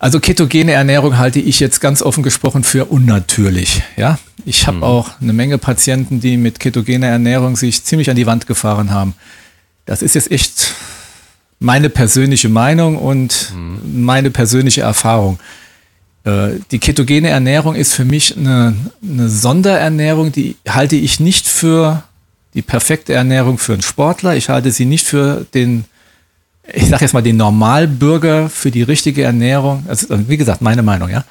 [0.00, 3.82] Also ketogene Ernährung halte ich jetzt ganz offen gesprochen für unnatürlich.
[3.98, 4.82] Ja, ich habe mhm.
[4.82, 9.14] auch eine Menge Patienten, die mit ketogener Ernährung sich ziemlich an die Wand gefahren haben.
[9.84, 10.74] Das ist jetzt echt
[11.58, 14.04] meine persönliche Meinung und mhm.
[14.06, 15.38] meine persönliche Erfahrung.
[16.24, 22.02] Äh, die ketogene Ernährung ist für mich eine, eine Sonderernährung, die halte ich nicht für
[22.54, 24.34] die perfekte Ernährung für einen Sportler.
[24.34, 25.84] Ich halte sie nicht für den
[26.72, 31.08] ich sage jetzt mal, den Normalbürger für die richtige Ernährung, also wie gesagt, meine Meinung,
[31.08, 31.24] ja,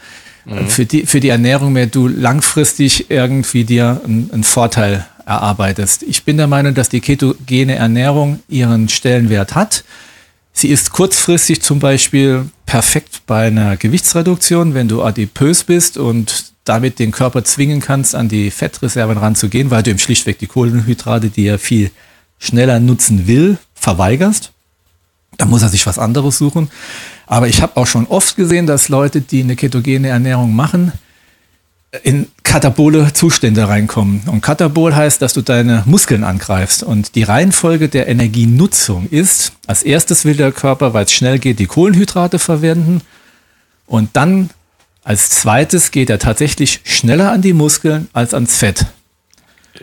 [0.45, 0.67] mhm.
[0.67, 6.03] für, die, für die Ernährung mehr du langfristig irgendwie dir einen, einen Vorteil erarbeitest.
[6.03, 9.83] Ich bin der Meinung, dass die ketogene Ernährung ihren Stellenwert hat.
[10.51, 16.99] Sie ist kurzfristig zum Beispiel perfekt bei einer Gewichtsreduktion, wenn du adipös bist und damit
[16.99, 21.45] den Körper zwingen kannst, an die Fettreserven ranzugehen, weil du ihm schlichtweg die Kohlenhydrate, die
[21.45, 21.91] er viel
[22.39, 24.51] schneller nutzen will, verweigerst.
[25.39, 26.69] Da muss er sich was anderes suchen.
[27.25, 30.91] Aber ich habe auch schon oft gesehen, dass Leute, die eine ketogene Ernährung machen,
[32.03, 34.21] in katabole Zustände reinkommen.
[34.25, 36.83] Und katabol heißt, dass du deine Muskeln angreifst.
[36.83, 41.59] Und die Reihenfolge der Energienutzung ist, als erstes will der Körper, weil es schnell geht,
[41.59, 43.01] die Kohlenhydrate verwenden.
[43.87, 44.49] Und dann
[45.05, 48.85] als zweites geht er tatsächlich schneller an die Muskeln als ans Fett.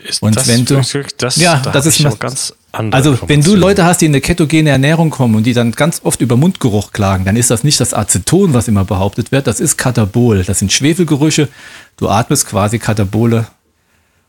[0.05, 0.83] Ist und das, wenn du,
[1.16, 2.53] das, ja, da das ist ganz
[2.91, 6.01] also, wenn du Leute hast, die in eine ketogene Ernährung kommen und die dann ganz
[6.05, 9.61] oft über Mundgeruch klagen, dann ist das nicht das Aceton, was immer behauptet wird, das
[9.61, 10.45] ist Katabol.
[10.45, 11.49] Das sind Schwefelgerüche.
[11.97, 13.47] Du atmest quasi katabole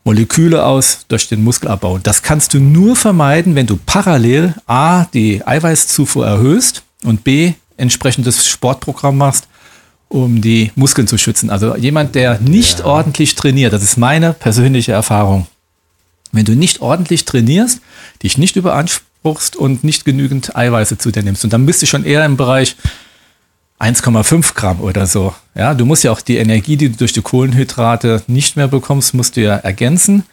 [0.03, 1.97] Moleküle aus durch den Muskelabbau.
[1.97, 8.47] Das kannst du nur vermeiden, wenn du parallel A, die Eiweißzufuhr erhöhst und B, entsprechendes
[8.47, 9.47] Sportprogramm machst,
[10.07, 11.49] um die Muskeln zu schützen.
[11.49, 12.85] Also jemand, der nicht ja.
[12.85, 15.47] ordentlich trainiert, das ist meine persönliche Erfahrung,
[16.37, 17.81] wenn du nicht ordentlich trainierst,
[18.23, 21.43] dich nicht überanspruchst und nicht genügend Eiweiße zu dir nimmst.
[21.43, 22.75] Und dann bist du schon eher im Bereich
[23.79, 25.35] 1,5 Gramm oder so.
[25.55, 29.13] Ja, du musst ja auch die Energie, die du durch die Kohlenhydrate nicht mehr bekommst,
[29.13, 30.23] musst du ja ergänzen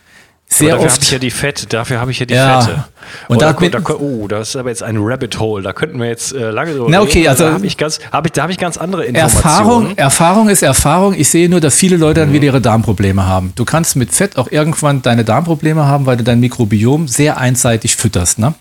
[0.58, 0.94] sehr dafür oft.
[0.94, 2.60] habe ich ja die Fette, dafür habe ich ja die ja.
[2.60, 2.84] Fette.
[3.28, 5.62] Und, da, da, da, oh, das ist aber jetzt ein Rabbit Hole.
[5.62, 7.28] Da könnten wir jetzt äh, lange drüber Na, okay, reden.
[7.28, 9.44] Also da habe ich, ganz, hab ich, da hab ich ganz andere Informationen.
[9.44, 11.14] Erfahrung, Erfahrung ist Erfahrung.
[11.14, 12.34] Ich sehe nur, dass viele Leute dann mhm.
[12.34, 13.52] wieder ihre Darmprobleme haben.
[13.56, 17.96] Du kannst mit Fett auch irgendwann deine Darmprobleme haben, weil du dein Mikrobiom sehr einseitig
[17.96, 18.38] fütterst.
[18.38, 18.54] Ne?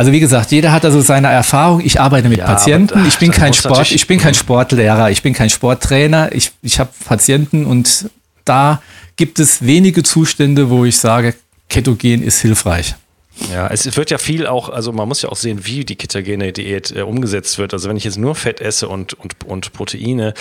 [0.00, 1.80] Also wie gesagt, jeder hat also seine Erfahrung.
[1.80, 3.04] Ich arbeite mit ja, Patienten.
[3.06, 6.34] ich bin kein Sport, ich bin kein Sportlehrer, ich bin kein Sporttrainer.
[6.34, 8.08] Ich, ich habe Patienten und
[8.46, 8.80] da
[9.20, 11.34] gibt es wenige Zustände, wo ich sage,
[11.68, 12.94] Ketogen ist hilfreich.
[13.52, 16.52] Ja, es wird ja viel auch, also man muss ja auch sehen, wie die ketogene
[16.54, 17.74] Diät äh, umgesetzt wird.
[17.74, 20.32] Also wenn ich jetzt nur Fett esse und, und, und Proteine,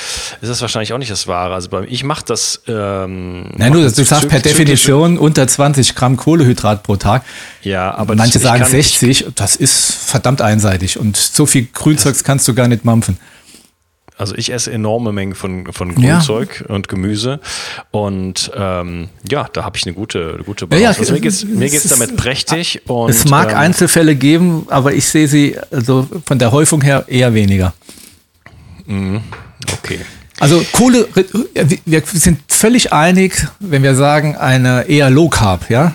[0.42, 1.56] ist das wahrscheinlich auch nicht das Wahre.
[1.56, 2.62] Also bei, ich mache das.
[2.70, 7.24] Ähm, Nein, du, du sagst per Definition unter 20 Gramm Kohlehydrat pro Tag.
[7.62, 9.26] Ja, aber manche sagen 60.
[9.36, 13.18] Das ist verdammt einseitig und so viel Grünzeugs kannst du gar nicht mampfen.
[14.20, 16.76] Also ich esse enorme Mengen von, von Grünzeug ja.
[16.76, 17.40] und Gemüse.
[17.90, 20.84] Und ähm, ja, da habe ich eine gute, eine gute Balance.
[20.84, 22.82] Ja, also mir geht's, mir geht's damit prächtig.
[22.88, 27.06] Und, es mag ähm, Einzelfälle geben, aber ich sehe sie also von der Häufung her
[27.08, 27.74] eher weniger.
[28.88, 29.22] Mhm.
[29.72, 30.00] Okay.
[30.38, 31.08] Also Kohle,
[31.86, 35.94] wir sind völlig einig, wenn wir sagen, eine eher Low Carb, ja.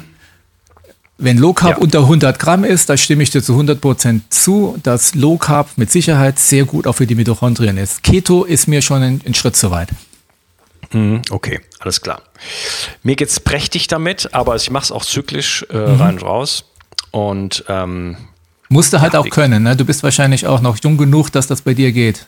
[1.17, 1.79] Wenn Low Carb ja.
[1.79, 5.71] unter 100 Gramm ist, da stimme ich dir zu 100 Prozent zu, dass Low Carb
[5.77, 8.03] mit Sicherheit sehr gut auch für die Mitochondrien ist.
[8.03, 9.91] Keto ist mir schon ein, ein Schritt zu weit.
[10.93, 12.23] Mhm, okay, alles klar.
[13.03, 16.01] Mir geht es prächtig damit, aber ich mache es auch zyklisch äh, mhm.
[16.01, 16.65] rein und raus.
[17.13, 18.17] Und ähm,
[18.69, 19.63] musst du halt ja, auch können.
[19.63, 19.77] Ne?
[19.77, 22.27] Du bist wahrscheinlich auch noch jung genug, dass das bei dir geht.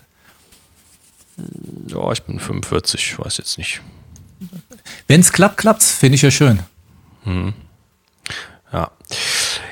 [1.88, 3.80] Ja, ich bin 45, weiß jetzt nicht.
[5.08, 5.90] Wenn es klappt, klappt's.
[5.92, 6.60] Finde ich ja schön.
[7.24, 7.52] Mhm.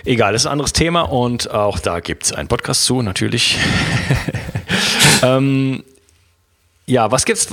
[0.04, 3.58] Egal, das ist ein anderes Thema und auch da gibt es einen Podcast zu, natürlich.
[5.22, 5.82] ähm,
[6.86, 7.48] ja, was gibt's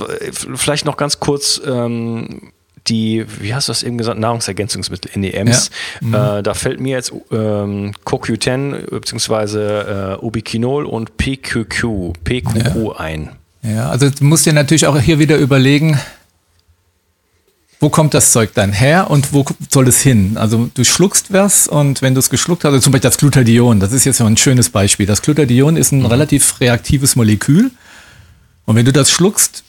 [0.54, 1.60] vielleicht noch ganz kurz?
[1.64, 2.52] Ähm,
[2.88, 5.70] die, wie hast du das eben gesagt, Nahrungsergänzungsmittel, NEMs.
[6.00, 6.06] Ja.
[6.06, 6.38] Mhm.
[6.38, 10.14] Äh, da fällt mir jetzt ähm, CoQ10 bzw.
[10.14, 12.96] Äh, Ubiquinol und PQQ, PQQ ja.
[12.96, 13.30] ein.
[13.62, 15.98] Ja, also du musst dir natürlich auch hier wieder überlegen,
[17.82, 20.36] wo kommt das Zeug dann her und wo soll es hin?
[20.36, 23.80] Also du schluckst was und wenn du es geschluckt hast, also zum Beispiel das Glutathion,
[23.80, 25.04] das ist jetzt so ein schönes Beispiel.
[25.04, 26.06] Das Glutathion ist ein mhm.
[26.06, 27.72] relativ reaktives Molekül.
[28.66, 29.64] Und wenn du das schluckst,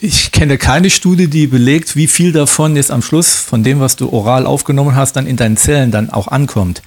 [0.00, 3.96] ich kenne keine Studie, die belegt, wie viel davon jetzt am Schluss von dem, was
[3.96, 6.82] du oral aufgenommen hast, dann in deinen Zellen dann auch ankommt.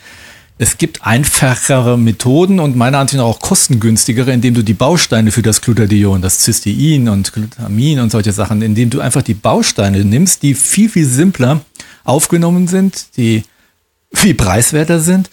[0.61, 5.41] Es gibt einfachere Methoden und meiner Ansicht nach auch kostengünstigere, indem du die Bausteine für
[5.41, 10.43] das Glutathion, das Cystein und Glutamin und solche Sachen, indem du einfach die Bausteine nimmst,
[10.43, 11.61] die viel, viel simpler
[12.03, 13.43] aufgenommen sind, die
[14.13, 15.29] viel preiswerter sind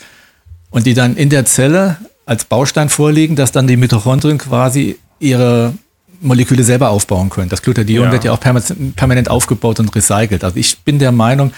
[0.70, 5.74] und die dann in der Zelle als Baustein vorliegen, dass dann die Mitochondrien quasi ihre
[6.20, 7.48] Moleküle selber aufbauen können.
[7.48, 8.12] Das Glutathion Ja.
[8.12, 10.44] wird ja auch permanent, permanent aufgebaut und recycelt.
[10.44, 11.52] Also ich bin der Meinung,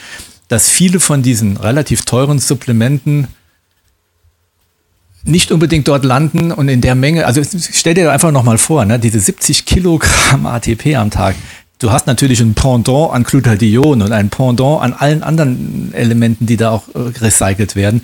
[0.49, 3.29] dass viele von diesen relativ teuren Supplementen
[5.25, 8.99] nicht unbedingt dort landen und in der Menge, also stell dir einfach nochmal vor, ne,
[8.99, 11.37] diese 70 Kilogramm ATP am Tag.
[11.81, 16.57] Du hast natürlich ein Pendant an Glutathion und ein Pendant an allen anderen Elementen, die
[16.57, 18.03] da auch äh, recycelt werden.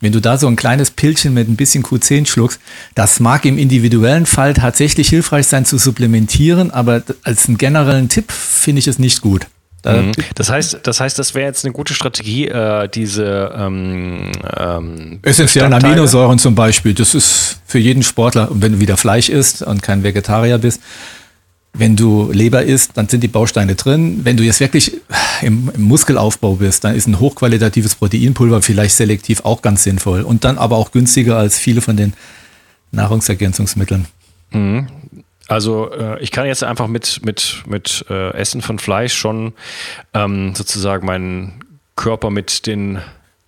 [0.00, 2.58] Wenn du da so ein kleines Pillchen mit ein bisschen Q10 schluckst,
[2.94, 8.32] das mag im individuellen Fall tatsächlich hilfreich sein zu supplementieren, aber als einen generellen Tipp
[8.32, 9.46] finde ich es nicht gut.
[9.82, 10.12] Da, Mhm.
[10.34, 15.72] Das heißt, das heißt, das wäre jetzt eine gute Strategie, äh, diese ähm, ähm, Essentiellen
[15.72, 19.82] Aminosäuren zum Beispiel, das ist für jeden Sportler, und wenn du wieder Fleisch isst und
[19.82, 20.80] kein Vegetarier bist,
[21.72, 24.20] wenn du Leber isst, dann sind die Bausteine drin.
[24.24, 24.92] Wenn du jetzt wirklich
[25.40, 30.44] im, im Muskelaufbau bist, dann ist ein hochqualitatives Proteinpulver vielleicht selektiv auch ganz sinnvoll und
[30.44, 32.14] dann aber auch günstiger als viele von den
[32.90, 34.06] Nahrungsergänzungsmitteln.
[35.50, 39.52] Also äh, ich kann jetzt einfach mit, mit, mit äh, Essen von Fleisch schon
[40.14, 41.64] ähm, sozusagen meinen
[41.96, 42.96] Körper mit den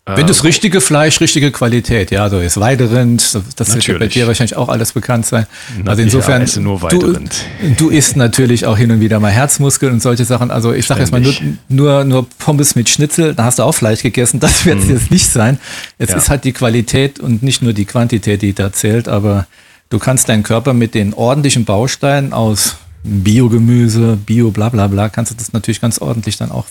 [0.04, 4.12] äh, Wenn das richtige Fleisch, richtige Qualität, ja, so ist Weiderind, das wird bei Natürlich.
[4.14, 5.46] dir wahrscheinlich auch alles bekannt sein.
[5.84, 7.44] Na, Also insofern, esse nur du, Weiderind.
[7.78, 10.50] du isst natürlich auch hin und wieder mal Herzmuskeln und solche Sachen.
[10.50, 11.32] Also ich sage jetzt mal nur,
[11.68, 15.10] nur, nur Pommes mit Schnitzel, da hast du auch Fleisch gegessen, das wird es jetzt
[15.12, 15.60] nicht sein.
[15.98, 16.12] Es Mhm.
[16.14, 16.18] Ja.
[16.18, 19.46] ist halt die Qualität und nicht nur die Quantität, die da zählt, aber
[19.92, 25.32] du kannst deinen Körper mit den ordentlichen Bausteinen aus Biogemüse, Bio, bla bla bla, kannst
[25.32, 26.66] du das natürlich ganz ordentlich dann auch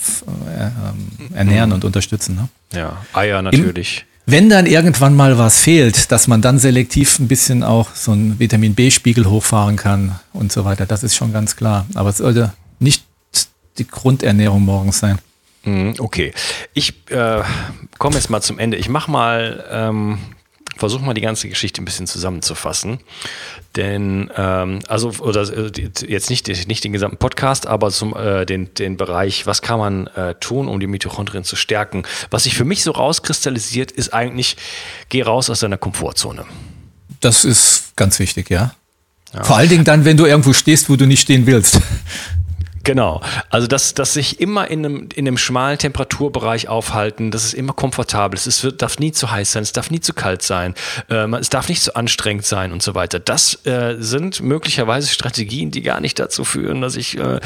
[0.58, 1.76] äh, ähm, ernähren Mhm.
[1.76, 2.36] und unterstützen.
[2.36, 2.50] Ne?
[2.80, 4.06] ja, Eier natürlich.
[4.28, 8.40] Wenn dann irgendwann mal was fehlt, dass man dann selektiv ein bisschen auch so einen
[8.40, 11.86] Vitamin B-Spiegel hochfahren kann und so weiter, das ist schon ganz klar.
[11.96, 13.04] Aber es sollte nicht
[13.78, 15.18] die Grundernährung morgens sein.
[15.64, 16.34] Mhm, Okay,
[16.74, 17.42] ich äh,
[17.98, 18.78] komme jetzt mal zum Ende.
[18.78, 20.18] Ich mache mal, ähm,
[20.82, 23.00] versuche mal die ganze Geschichte ein bisschen zusammenzufassen.
[23.76, 25.72] Denn, ähm, also, oder äh,
[26.08, 30.08] jetzt nicht, nicht den gesamten Podcast, aber zum, äh, den, den Bereich, was kann man
[30.08, 32.02] äh, tun, um die Mitochondrien zu stärken.
[32.32, 34.58] Was sich für mich so rauskristallisiert, ist eigentlich,
[35.10, 36.46] geh raus aus deiner Komfortzone.
[37.20, 38.74] Das ist ganz wichtig, ja.
[39.44, 41.80] Vor allen Dingen dann, wenn du irgendwo stehst, wo du nicht stehen willst.
[42.84, 43.22] Genau.
[43.50, 47.74] Also, dass, dass sich immer in einem, in einem schmalen Temperaturbereich aufhalten, dass es immer
[47.74, 48.48] komfortabel ist.
[48.48, 50.74] Es wird, darf nie zu heiß sein, es darf nie zu kalt sein,
[51.10, 53.20] ähm, es darf nicht zu anstrengend sein und so weiter.
[53.20, 57.40] Das äh, sind möglicherweise Strategien, die gar nicht dazu führen, dass ich äh,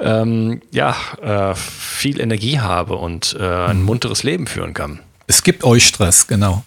[0.00, 5.00] ähm, ja, äh, viel Energie habe und äh, ein munteres Leben führen kann.
[5.26, 6.64] Es gibt Eu-Stress, genau.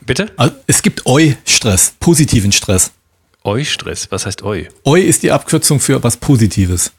[0.00, 0.30] Bitte?
[0.36, 2.92] Also, Es gibt Eu-Stress, positiven Stress.
[3.48, 4.10] Eu-Stress.
[4.10, 4.64] Was heißt Eu?
[4.84, 6.92] Eu ist die Abkürzung für was Positives.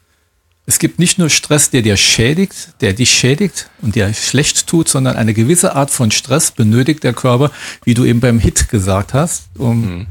[0.66, 4.88] Es gibt nicht nur Stress, der dir schädigt, der dich schädigt und dir schlecht tut,
[4.88, 7.50] sondern eine gewisse Art von Stress benötigt der Körper,
[7.84, 10.06] wie du eben beim Hit gesagt hast, um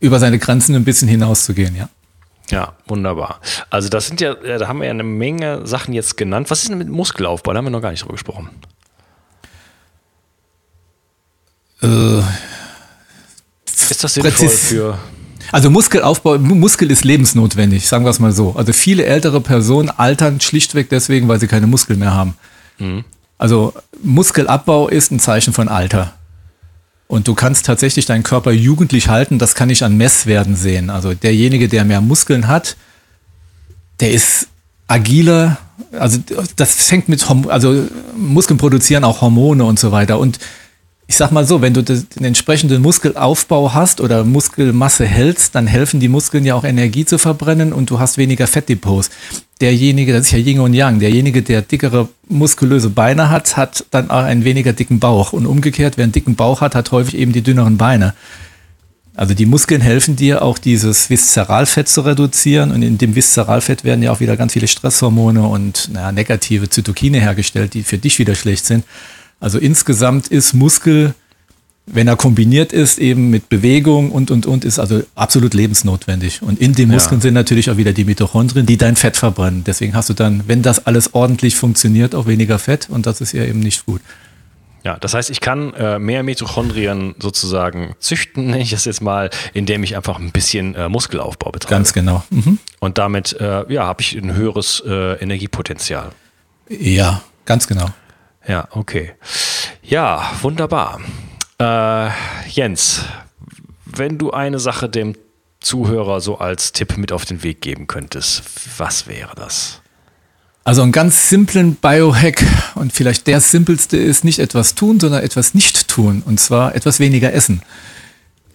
[0.00, 1.88] über seine Grenzen ein bisschen hinauszugehen, ja.
[2.50, 3.40] Ja, wunderbar.
[3.70, 6.50] Also das sind ja, da haben wir ja eine Menge Sachen jetzt genannt.
[6.50, 7.52] Was ist denn mit Muskelaufbau?
[7.52, 8.50] Da haben wir noch gar nicht drüber gesprochen.
[11.80, 12.18] Äh,
[13.66, 14.98] Ist das sinnvoll für
[15.52, 18.54] Also Muskelaufbau, Mu- Muskel ist lebensnotwendig, sagen wir es mal so.
[18.56, 22.34] Also viele ältere Personen altern schlichtweg deswegen, weil sie keine Muskeln mehr haben.
[23.38, 26.12] Also Muskelabbau ist ein Zeichen von Alter.
[27.08, 30.90] Und du kannst tatsächlich deinen Körper jugendlich halten, das kann ich an Messwerten sehen.
[30.90, 32.76] Also derjenige, der mehr Muskeln hat,
[33.98, 34.46] der ist
[34.86, 35.58] agiler.
[35.98, 36.18] Also
[36.56, 37.86] das fängt mit, Horm also
[38.16, 40.18] Muskeln produzieren auch Hormone und so weiter.
[40.20, 40.38] Und
[41.10, 45.98] ich sag mal so, wenn du den entsprechenden Muskelaufbau hast oder Muskelmasse hältst, dann helfen
[45.98, 49.10] die Muskeln ja auch Energie zu verbrennen und du hast weniger Fettdepots.
[49.60, 54.08] Derjenige, das ist ja Yin und Yang, derjenige, der dickere muskulöse Beine hat, hat dann
[54.08, 55.32] auch einen weniger dicken Bauch.
[55.32, 58.14] Und umgekehrt, wer einen dicken Bauch hat, hat häufig eben die dünneren Beine.
[59.16, 64.04] Also die Muskeln helfen dir auch dieses Viszeralfett zu reduzieren und in dem Viszeralfett werden
[64.04, 68.36] ja auch wieder ganz viele Stresshormone und naja, negative Zytokine hergestellt, die für dich wieder
[68.36, 68.84] schlecht sind.
[69.40, 71.14] Also insgesamt ist Muskel,
[71.86, 76.42] wenn er kombiniert ist, eben mit Bewegung und und und, ist also absolut lebensnotwendig.
[76.42, 76.94] Und in den Ja.
[76.94, 79.64] Muskeln sind natürlich auch wieder die Mitochondrien, die dein Fett verbrennen.
[79.64, 83.32] Deswegen hast du dann, wenn das alles ordentlich funktioniert, auch weniger Fett und das ist
[83.32, 84.02] ja eben nicht gut.
[84.82, 89.30] Ja, das heißt, ich kann äh, mehr Mitochondrien sozusagen züchten, nenne ich das jetzt mal,
[89.52, 91.74] indem ich einfach ein bisschen äh, Muskelaufbau betreibe.
[91.74, 92.22] Ganz genau.
[92.30, 92.58] Mhm.
[92.78, 96.10] Und damit äh, ja, habe ich ein höheres äh, Energiepotenzial.
[96.68, 97.86] Ja, ganz genau.
[98.46, 99.12] Ja, okay.
[99.82, 101.00] Ja, wunderbar.
[101.58, 102.10] Äh,
[102.48, 103.04] Jens,
[103.84, 105.14] wenn du eine Sache dem
[105.60, 108.42] Zuhörer so als Tipp mit auf den Weg geben könntest,
[108.78, 109.80] was wäre das?
[110.64, 115.54] Also einen ganz simplen Biohack und vielleicht der simpelste ist nicht etwas tun, sondern etwas
[115.54, 117.62] nicht tun und zwar etwas weniger essen.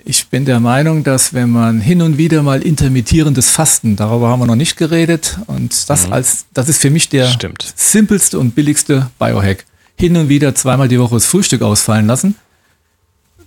[0.08, 4.40] Ich bin der Meinung, dass wenn man hin und wieder mal intermittierendes Fasten, darüber haben
[4.40, 6.14] wir noch nicht geredet, und das mhm.
[6.14, 7.74] als, das ist für mich der Stimmt.
[7.76, 9.66] simpelste und billigste Biohack.
[9.98, 12.36] Hin und wieder zweimal die Woche das Frühstück ausfallen lassen.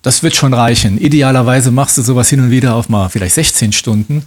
[0.03, 0.99] Das wird schon reichen.
[0.99, 4.27] Idealerweise machst du sowas hin und wieder auf mal vielleicht 16 Stunden,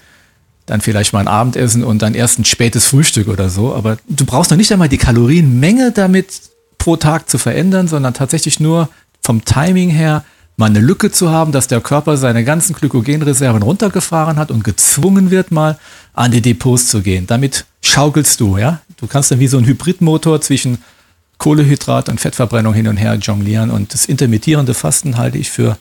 [0.66, 3.74] dann vielleicht mal ein Abendessen und dann erst ein spätes Frühstück oder so.
[3.74, 6.42] Aber du brauchst noch nicht einmal die Kalorienmenge damit
[6.78, 8.90] pro Tag zu verändern, sondern tatsächlich nur
[9.22, 10.24] vom Timing her
[10.58, 15.32] mal eine Lücke zu haben, dass der Körper seine ganzen Glykogenreserven runtergefahren hat und gezwungen
[15.32, 15.80] wird, mal
[16.14, 17.26] an die Depots zu gehen.
[17.28, 18.82] Damit schaukelst du, ja.
[18.98, 20.80] Du kannst dann wie so ein Hybridmotor zwischen
[21.42, 25.76] Kohlehydrat und Fettverbrennung hin und her jonglieren und das intermittierende Fasten halte ich für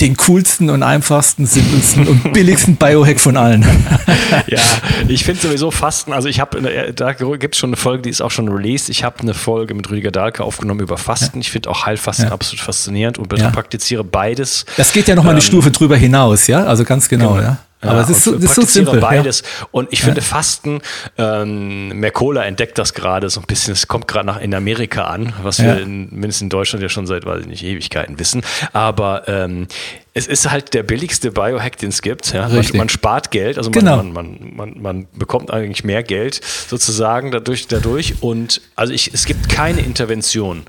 [0.00, 3.66] den coolsten und einfachsten, simpelsten und billigsten Biohack von allen.
[4.46, 4.60] ja,
[5.06, 8.22] ich finde sowieso Fasten, also ich habe, da gibt es schon eine Folge, die ist
[8.22, 8.88] auch schon released.
[8.88, 11.38] Ich habe eine Folge mit Rüdiger Dahlke aufgenommen über Fasten.
[11.38, 11.40] Ja.
[11.42, 12.32] Ich finde auch Heilfasten ja.
[12.32, 13.50] absolut faszinierend und ja.
[13.50, 14.64] praktiziere beides.
[14.78, 17.42] Das geht ja nochmal ähm, eine Stufe drüber hinaus, ja, also ganz genau, genau.
[17.42, 17.58] ja.
[17.80, 19.00] Aber ja, es ist so, ist so simpel.
[19.00, 19.42] beides.
[19.42, 19.66] Ja.
[19.70, 20.80] Und ich finde Fasten,
[21.16, 25.32] ähm, Mercola entdeckt das gerade so ein bisschen, es kommt gerade nach in Amerika an,
[25.42, 28.42] was wir in, mindestens in Deutschland ja schon seit, weiß ich nicht, Ewigkeiten wissen.
[28.72, 29.68] Aber ähm,
[30.18, 32.32] es ist halt der billigste Biohack, den es gibt.
[32.32, 32.48] Ja?
[32.48, 34.02] Man, man, spart Geld, also man, genau.
[34.02, 37.68] man, man, man, bekommt eigentlich mehr Geld sozusagen dadurch.
[37.68, 38.16] dadurch.
[38.20, 40.64] Und also ich, es gibt keine Intervention.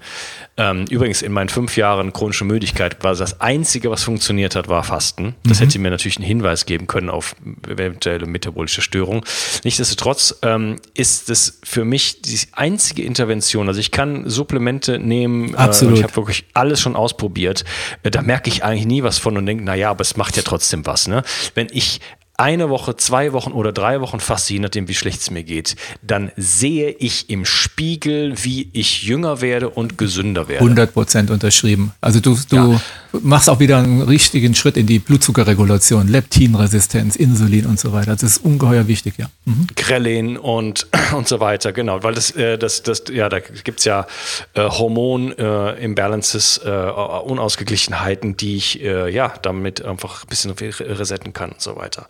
[0.59, 4.83] Ähm, übrigens, in meinen fünf Jahren chronische Müdigkeit war das Einzige, was funktioniert hat, war
[4.83, 5.35] Fasten.
[5.45, 5.63] Das mhm.
[5.63, 7.33] hätte mir natürlich einen Hinweis geben können auf
[7.65, 9.23] eventuelle metabolische Störungen.
[9.63, 13.69] Nichtsdestotrotz ähm, ist das für mich die einzige Intervention.
[13.69, 15.55] Also ich kann Supplemente nehmen.
[15.55, 15.95] Absolut.
[15.95, 17.63] Äh, ich habe wirklich alles schon ausprobiert.
[18.03, 20.43] Äh, da merke ich eigentlich nie was von und denke, naja, aber es macht ja
[20.43, 21.07] trotzdem was.
[21.07, 21.23] Ne?
[21.55, 21.99] Wenn ich
[22.39, 25.75] eine Woche, zwei Wochen oder drei Wochen faste, je nachdem, wie schlecht es mir geht,
[26.01, 30.63] dann sehe ich im Spiegel, wie ich jünger werde und gesünder werde.
[30.63, 31.91] 100 Prozent unterschrieben.
[31.99, 32.81] Also du, du ja.
[33.21, 38.11] machst auch wieder einen richtigen Schritt in die Blutzuckerregulation, Leptinresistenz, Insulin und so weiter.
[38.11, 39.29] Das ist ungeheuer wichtig, ja.
[39.43, 39.67] Mhm.
[39.75, 42.03] Krellin und, und so weiter, genau.
[42.03, 44.07] Weil das, äh, das, das ja, da gibt es ja
[44.53, 51.51] äh, Hormon-Imbalances, äh, äh, Unausgeglichenheiten, die ich äh, ja damit einfach ein bisschen resetten kann
[51.51, 52.07] und so weiter.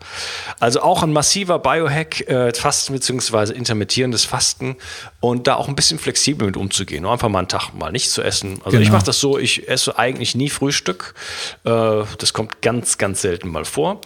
[0.58, 3.52] Also auch ein massiver Biohack, äh, Fasten bzw.
[3.52, 4.76] intermittierendes Fasten
[5.20, 7.06] und da auch ein bisschen flexibel mit umzugehen.
[7.06, 8.60] Einfach mal einen Tag mal nicht zu essen.
[8.64, 8.82] Also genau.
[8.82, 11.14] ich mache das so, ich esse eigentlich nie Frühstück.
[11.64, 11.70] Äh,
[12.18, 14.00] das kommt ganz, ganz selten mal vor.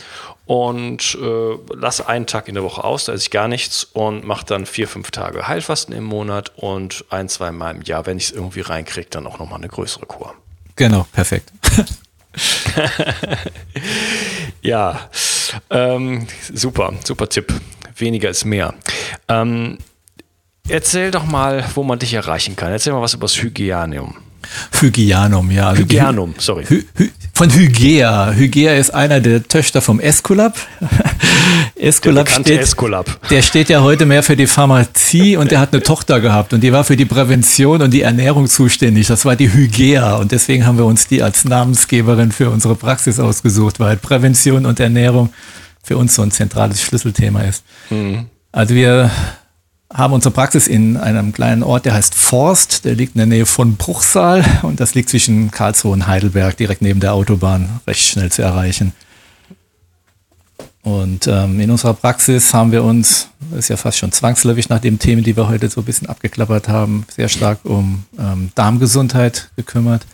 [0.47, 4.25] Und äh, lasse einen Tag in der Woche aus, da esse ich gar nichts und
[4.25, 8.19] mache dann vier, fünf Tage Heilfasten im Monat und ein, zwei Mal im Jahr, wenn
[8.19, 10.35] ich es irgendwie reinkriege, dann auch nochmal eine größere Kur.
[10.77, 11.51] Genau, perfekt.
[14.63, 15.09] ja,
[15.71, 17.53] ähm, super, super Tipp.
[17.97, 18.75] Weniger ist mehr.
[19.29, 19.79] Ähm,
[20.69, 22.73] erzähl doch mal, wo man dich erreichen kann.
[22.73, 24.17] Erzähl mal was über das Hygienium.
[24.81, 25.69] Hygianum, ja.
[25.69, 26.65] Also Hygianum, sorry.
[26.69, 28.33] Hy, hy, von Hygea.
[28.33, 30.57] Hygea ist einer der Töchter vom Esculap.
[31.75, 33.29] Esculap der steht, Esculap.
[33.29, 36.61] der steht ja heute mehr für die Pharmazie und der hat eine Tochter gehabt und
[36.61, 39.09] die war für die Prävention und die Ernährung zuständig.
[39.09, 43.19] Das war die Hygea und deswegen haben wir uns die als Namensgeberin für unsere Praxis
[43.19, 45.31] ausgesucht, weil Prävention und Ernährung
[45.83, 47.65] für uns so ein zentrales Schlüsselthema ist.
[47.91, 48.27] Mhm.
[48.53, 49.11] Also wir
[49.95, 52.85] haben unsere Praxis in einem kleinen Ort, der heißt Forst.
[52.85, 56.83] Der liegt in der Nähe von Bruchsal und das liegt zwischen Karlsruhe und Heidelberg, direkt
[56.83, 58.93] neben der Autobahn, recht schnell zu erreichen.
[60.83, 64.81] Und ähm, in unserer Praxis haben wir uns, das ist ja fast schon zwangsläufig nach
[64.81, 69.51] den Themen, die wir heute so ein bisschen abgeklappert haben, sehr stark um ähm, Darmgesundheit
[69.57, 70.05] gekümmert.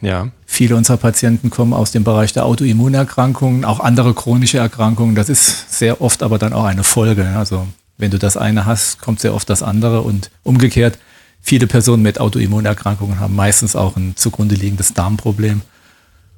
[0.00, 0.28] Ja.
[0.46, 5.14] Viele unserer Patienten kommen aus dem Bereich der Autoimmunerkrankungen, auch andere chronische Erkrankungen.
[5.14, 7.26] Das ist sehr oft aber dann auch eine Folge.
[7.36, 10.98] Also wenn du das eine hast, kommt sehr oft das andere und umgekehrt.
[11.40, 15.62] Viele Personen mit Autoimmunerkrankungen haben meistens auch ein zugrunde liegendes Darmproblem.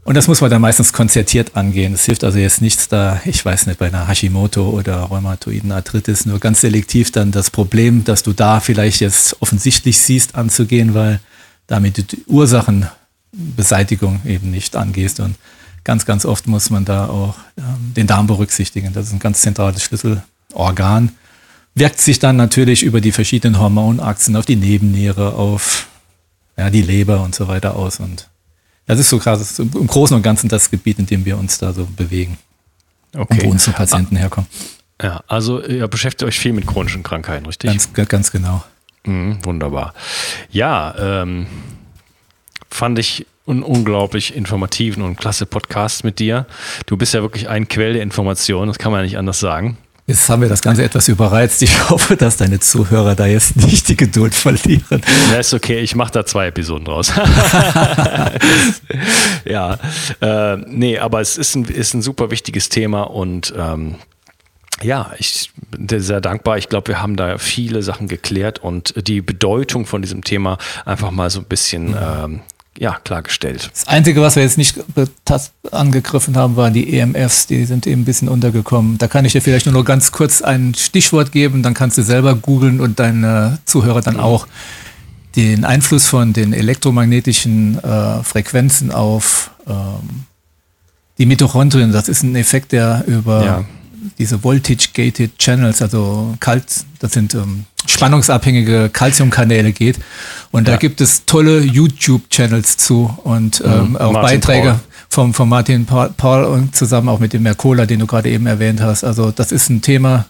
[0.05, 1.95] Und das muss man dann meistens konzertiert angehen.
[1.95, 6.27] Es hilft also jetzt nichts da, ich weiß nicht, bei einer Hashimoto oder rheumatoiden Arthritis,
[6.27, 11.19] nur ganz selektiv dann das Problem, das du da vielleicht jetzt offensichtlich siehst, anzugehen, weil
[11.67, 15.19] damit die Ursachenbeseitigung eben nicht angehst.
[15.19, 15.35] Und
[15.83, 18.93] ganz, ganz oft muss man da auch ähm, den Darm berücksichtigen.
[18.93, 21.11] Das ist ein ganz zentrales Schlüsselorgan
[21.77, 25.87] wirkt sich dann natürlich über die verschiedenen Hormonachsen auf die Nebenniere, auf
[26.57, 28.01] ja, die Leber und so weiter aus.
[28.01, 28.29] Und
[28.87, 31.73] das ist so krass, im Großen und Ganzen das Gebiet, in dem wir uns da
[31.73, 32.39] so bewegen.
[33.15, 33.35] Okay.
[33.35, 34.49] Und wo unsere Patienten ah, herkommen.
[35.01, 37.69] Ja, also ihr beschäftigt euch viel mit chronischen Krankheiten, richtig?
[37.69, 38.65] Ganz, ganz genau.
[39.05, 39.93] Mhm, wunderbar.
[40.51, 41.47] Ja, ähm,
[42.71, 46.47] fand ich einen unglaublich informativen und klasse Podcast mit dir.
[46.87, 49.77] Du bist ja wirklich ein Quell der Information, das kann man ja nicht anders sagen.
[50.09, 51.63] Jetzt haben wir das Ganze etwas überreizt.
[51.63, 55.03] Ich hoffe, dass deine Zuhörer da jetzt nicht die Geduld verlieren.
[55.33, 55.81] Ja, ist okay.
[55.81, 57.13] Ich mache da zwei Episoden draus.
[59.45, 59.79] ja,
[60.21, 63.97] äh, nee, aber es ist ein, ist ein super wichtiges Thema und ähm,
[64.83, 66.59] ja, ich bin sehr dankbar.
[66.59, 71.11] Ich glaube, wir haben da viele Sachen geklärt und die Bedeutung von diesem Thema einfach
[71.11, 72.43] mal so ein bisschen ähm,
[72.79, 73.71] ja, klargestellt.
[73.73, 74.79] Das Einzige, was wir jetzt nicht
[75.71, 77.47] angegriffen haben, waren die EMFs.
[77.47, 78.99] Die sind eben ein bisschen untergekommen.
[78.99, 82.03] Da kann ich dir vielleicht nur noch ganz kurz ein Stichwort geben, dann kannst du
[82.03, 84.47] selber googeln und deine Zuhörer dann auch
[85.37, 90.25] den Einfluss von den elektromagnetischen äh, Frequenzen auf ähm,
[91.19, 91.93] die Mitochondrien.
[91.93, 93.65] Das ist ein Effekt, der über ja.
[94.19, 99.99] diese Voltage-Gated Channels, also kalt, das sind ähm, spannungsabhängige Calciumkanäle geht.
[100.51, 100.75] Und ja.
[100.75, 103.73] da gibt es tolle YouTube-Channels zu und mhm.
[103.73, 104.81] ähm, auch Martin Beiträge Paul.
[105.09, 108.81] vom, von Martin Paul und zusammen auch mit dem Mercola, den du gerade eben erwähnt
[108.81, 109.05] hast.
[109.05, 110.27] Also das ist ein Thema,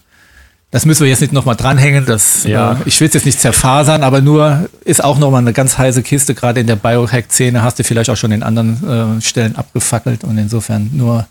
[0.71, 2.05] das müssen wir jetzt nicht nochmal dranhängen.
[2.05, 2.73] Das, ja.
[2.73, 6.03] äh, ich will es jetzt nicht zerfasern, aber nur ist auch nochmal eine ganz heiße
[6.03, 6.35] Kiste.
[6.35, 10.37] Gerade in der Biohack-Szene hast du vielleicht auch schon in anderen äh, Stellen abgefackelt und
[10.37, 11.25] insofern nur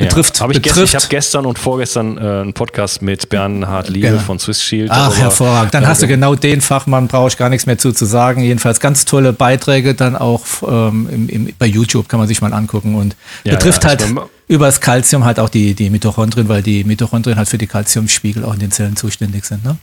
[0.00, 0.38] Betrifft.
[0.38, 0.88] Ja, hab ich betrifft.
[0.88, 4.20] ich habe gestern und vorgestern äh, einen Podcast mit Bernhard Liebe genau.
[4.20, 4.90] von Swiss Shield.
[4.90, 5.74] Ach, hervorragend.
[5.74, 8.42] Dann hast du genau den Fachmann, brauche ich gar nichts mehr zu, zu sagen.
[8.42, 12.52] Jedenfalls ganz tolle Beiträge dann auch ähm, im, im, bei YouTube kann man sich mal
[12.52, 14.04] angucken und ja, betrifft ja, halt
[14.48, 18.44] über das Kalzium halt auch die, die Mitochondrien, weil die Mitochondrien halt für die Kalziumspiegel
[18.44, 19.64] auch in den Zellen zuständig sind.
[19.64, 19.76] Ne?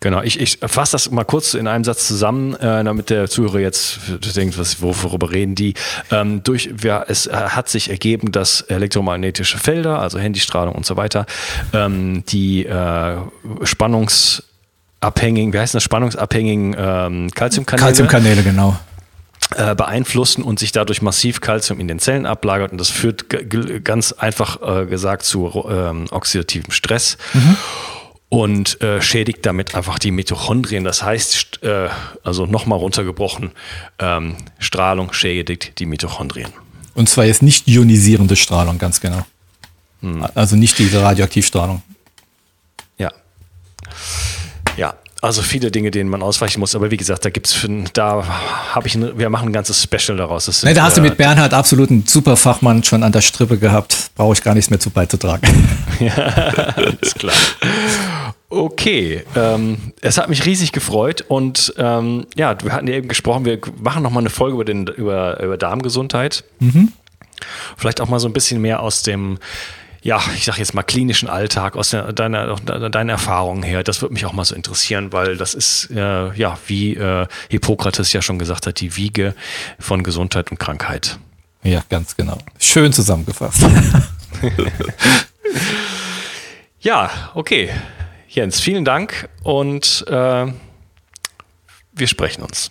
[0.00, 3.60] Genau, ich, ich fasse das mal kurz in einem Satz zusammen, äh, damit der Zuhörer
[3.60, 3.98] jetzt
[4.36, 5.74] denkt, was, worüber reden die.
[6.10, 10.96] Ähm, durch, ja, es äh, hat sich ergeben, dass elektromagnetische Felder, also Handystrahlung und so
[10.96, 11.24] weiter,
[11.72, 13.16] ähm, die äh,
[13.62, 17.86] spannungsabhängigen, wie heißt das, spannungsabhängigen ähm, Calciumkanäle.
[17.86, 18.78] Calciumkanäle, genau
[19.54, 23.26] äh, beeinflussen und sich dadurch massiv Calcium in den Zellen ablagert und das führt
[23.84, 27.16] ganz einfach äh, gesagt zu ähm, oxidativem Stress.
[27.32, 27.56] Mhm
[28.42, 30.84] und äh, schädigt damit einfach die Mitochondrien.
[30.84, 31.88] Das heißt, äh,
[32.22, 33.52] also nochmal runtergebrochen,
[33.98, 36.50] ähm, Strahlung schädigt die Mitochondrien.
[36.94, 39.24] Und zwar jetzt nicht ionisierende Strahlung, ganz genau.
[40.02, 40.26] Hm.
[40.34, 41.82] Also nicht diese Radioaktivstrahlung.
[42.98, 43.10] Ja.
[45.22, 46.74] Also viele Dinge, denen man ausweichen muss.
[46.74, 48.24] Aber wie gesagt, da gibt es, da
[48.72, 50.44] habe ich, ein, wir machen ein ganzes Special daraus.
[50.44, 53.22] Sind, nee, da hast du mit äh, Bernhard absolut einen super Fachmann schon an der
[53.22, 54.10] Strippe gehabt.
[54.14, 55.46] Brauche ich gar nichts mehr zu beizutragen.
[56.00, 56.12] ja,
[57.00, 57.34] ist klar.
[58.48, 63.44] Okay, ähm, es hat mich riesig gefreut und ähm, ja, wir hatten ja eben gesprochen,
[63.44, 66.44] wir machen nochmal eine Folge über, den, über, über Darmgesundheit.
[66.60, 66.92] Mhm.
[67.76, 69.38] Vielleicht auch mal so ein bisschen mehr aus dem
[70.06, 73.82] ja, ich sage jetzt mal klinischen Alltag aus der, deiner, deiner Erfahrungen her.
[73.82, 78.12] Das würde mich auch mal so interessieren, weil das ist äh, ja, wie äh, Hippokrates
[78.12, 79.34] ja schon gesagt hat, die Wiege
[79.80, 81.18] von Gesundheit und Krankheit.
[81.64, 82.38] Ja, ganz genau.
[82.60, 83.66] Schön zusammengefasst.
[86.78, 87.70] ja, okay.
[88.28, 90.46] Jens, vielen Dank und äh,
[91.92, 92.70] wir sprechen uns.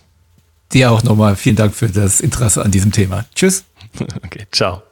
[0.72, 3.26] Dir auch nochmal vielen Dank für das Interesse an diesem Thema.
[3.34, 3.64] Tschüss.
[4.24, 4.82] Okay, ciao.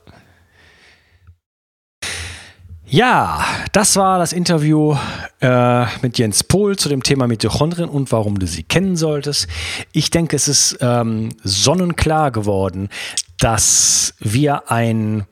[2.87, 4.95] Ja, das war das Interview
[5.41, 9.49] äh, mit Jens Pohl zu dem Thema Mitochondrien und warum du sie kennen solltest.
[9.93, 12.91] Ich denke, es ist ähm, sonnenklar geworden,
[13.39, 15.25] dass wir ein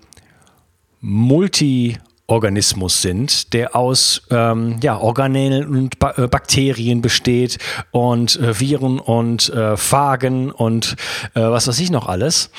[1.03, 7.59] Multi-Organismus sind, der aus ähm, ja, Organellen und ba äh, Bakterien besteht
[7.91, 10.97] und äh, Viren und äh, Phagen und
[11.35, 12.51] äh, was weiß ich noch alles.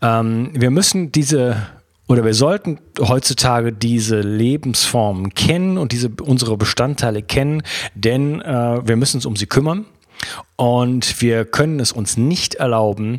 [0.00, 1.66] Ähm, wir müssen diese
[2.08, 7.62] oder wir sollten heutzutage diese Lebensformen kennen und diese unsere Bestandteile kennen,
[7.94, 9.84] denn äh, wir müssen uns um sie kümmern.
[10.56, 13.18] Und wir können es uns nicht erlauben,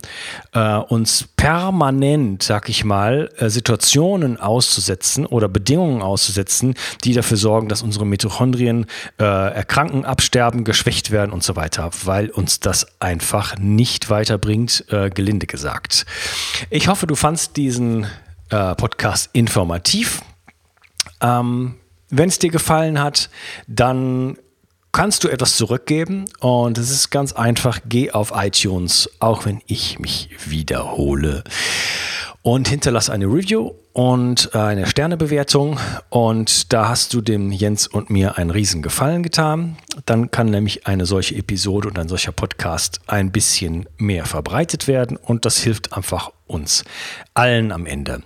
[0.52, 6.74] äh, uns permanent, sag ich mal, äh, Situationen auszusetzen oder Bedingungen auszusetzen,
[7.06, 8.86] die dafür sorgen, dass unsere Mitochondrien
[9.18, 15.10] äh, erkranken, absterben, geschwächt werden und so weiter, weil uns das einfach nicht weiterbringt, äh,
[15.10, 16.06] gelinde gesagt.
[16.70, 18.08] Ich hoffe, du fandst diesen
[18.50, 20.22] äh, Podcast informativ.
[21.22, 21.76] Ähm,
[22.10, 23.30] Wenn es dir gefallen hat,
[23.68, 24.38] dann
[24.92, 30.00] kannst du etwas zurückgeben und es ist ganz einfach, geh auf iTunes, auch wenn ich
[30.00, 31.44] mich wiederhole
[32.42, 35.78] und hinterlass eine Review und eine Sternebewertung
[36.10, 39.78] und da hast du dem Jens und mir einen riesen Gefallen getan.
[40.06, 45.18] Dann kann nämlich eine solche Episode und ein solcher Podcast ein bisschen mehr verbreitet werden
[45.18, 46.86] und das hilft einfach uns
[47.34, 48.24] allen am Ende.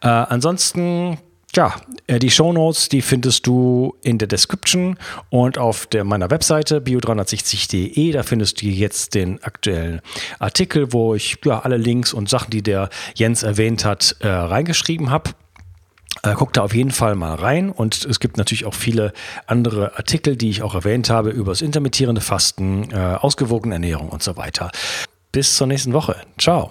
[0.00, 1.18] Äh, ansonsten
[1.54, 1.74] ja,
[2.06, 4.96] äh, die Shownotes, die findest du in der Description
[5.28, 8.12] und auf der, meiner Webseite bio360.de.
[8.12, 10.00] Da findest du jetzt den aktuellen
[10.38, 15.10] Artikel, wo ich ja, alle Links und Sachen, die der Jens erwähnt hat, äh, reingeschrieben
[15.10, 15.30] habe.
[16.22, 19.12] Äh, guck da auf jeden Fall mal rein und es gibt natürlich auch viele
[19.46, 24.22] andere Artikel, die ich auch erwähnt habe, über das intermittierende Fasten, äh, ausgewogene Ernährung und
[24.22, 24.70] so weiter.
[25.32, 26.16] Bis zur nächsten Woche.
[26.38, 26.70] Ciao.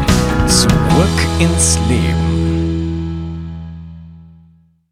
[0.51, 0.67] Zurück
[1.39, 2.30] ins Leben.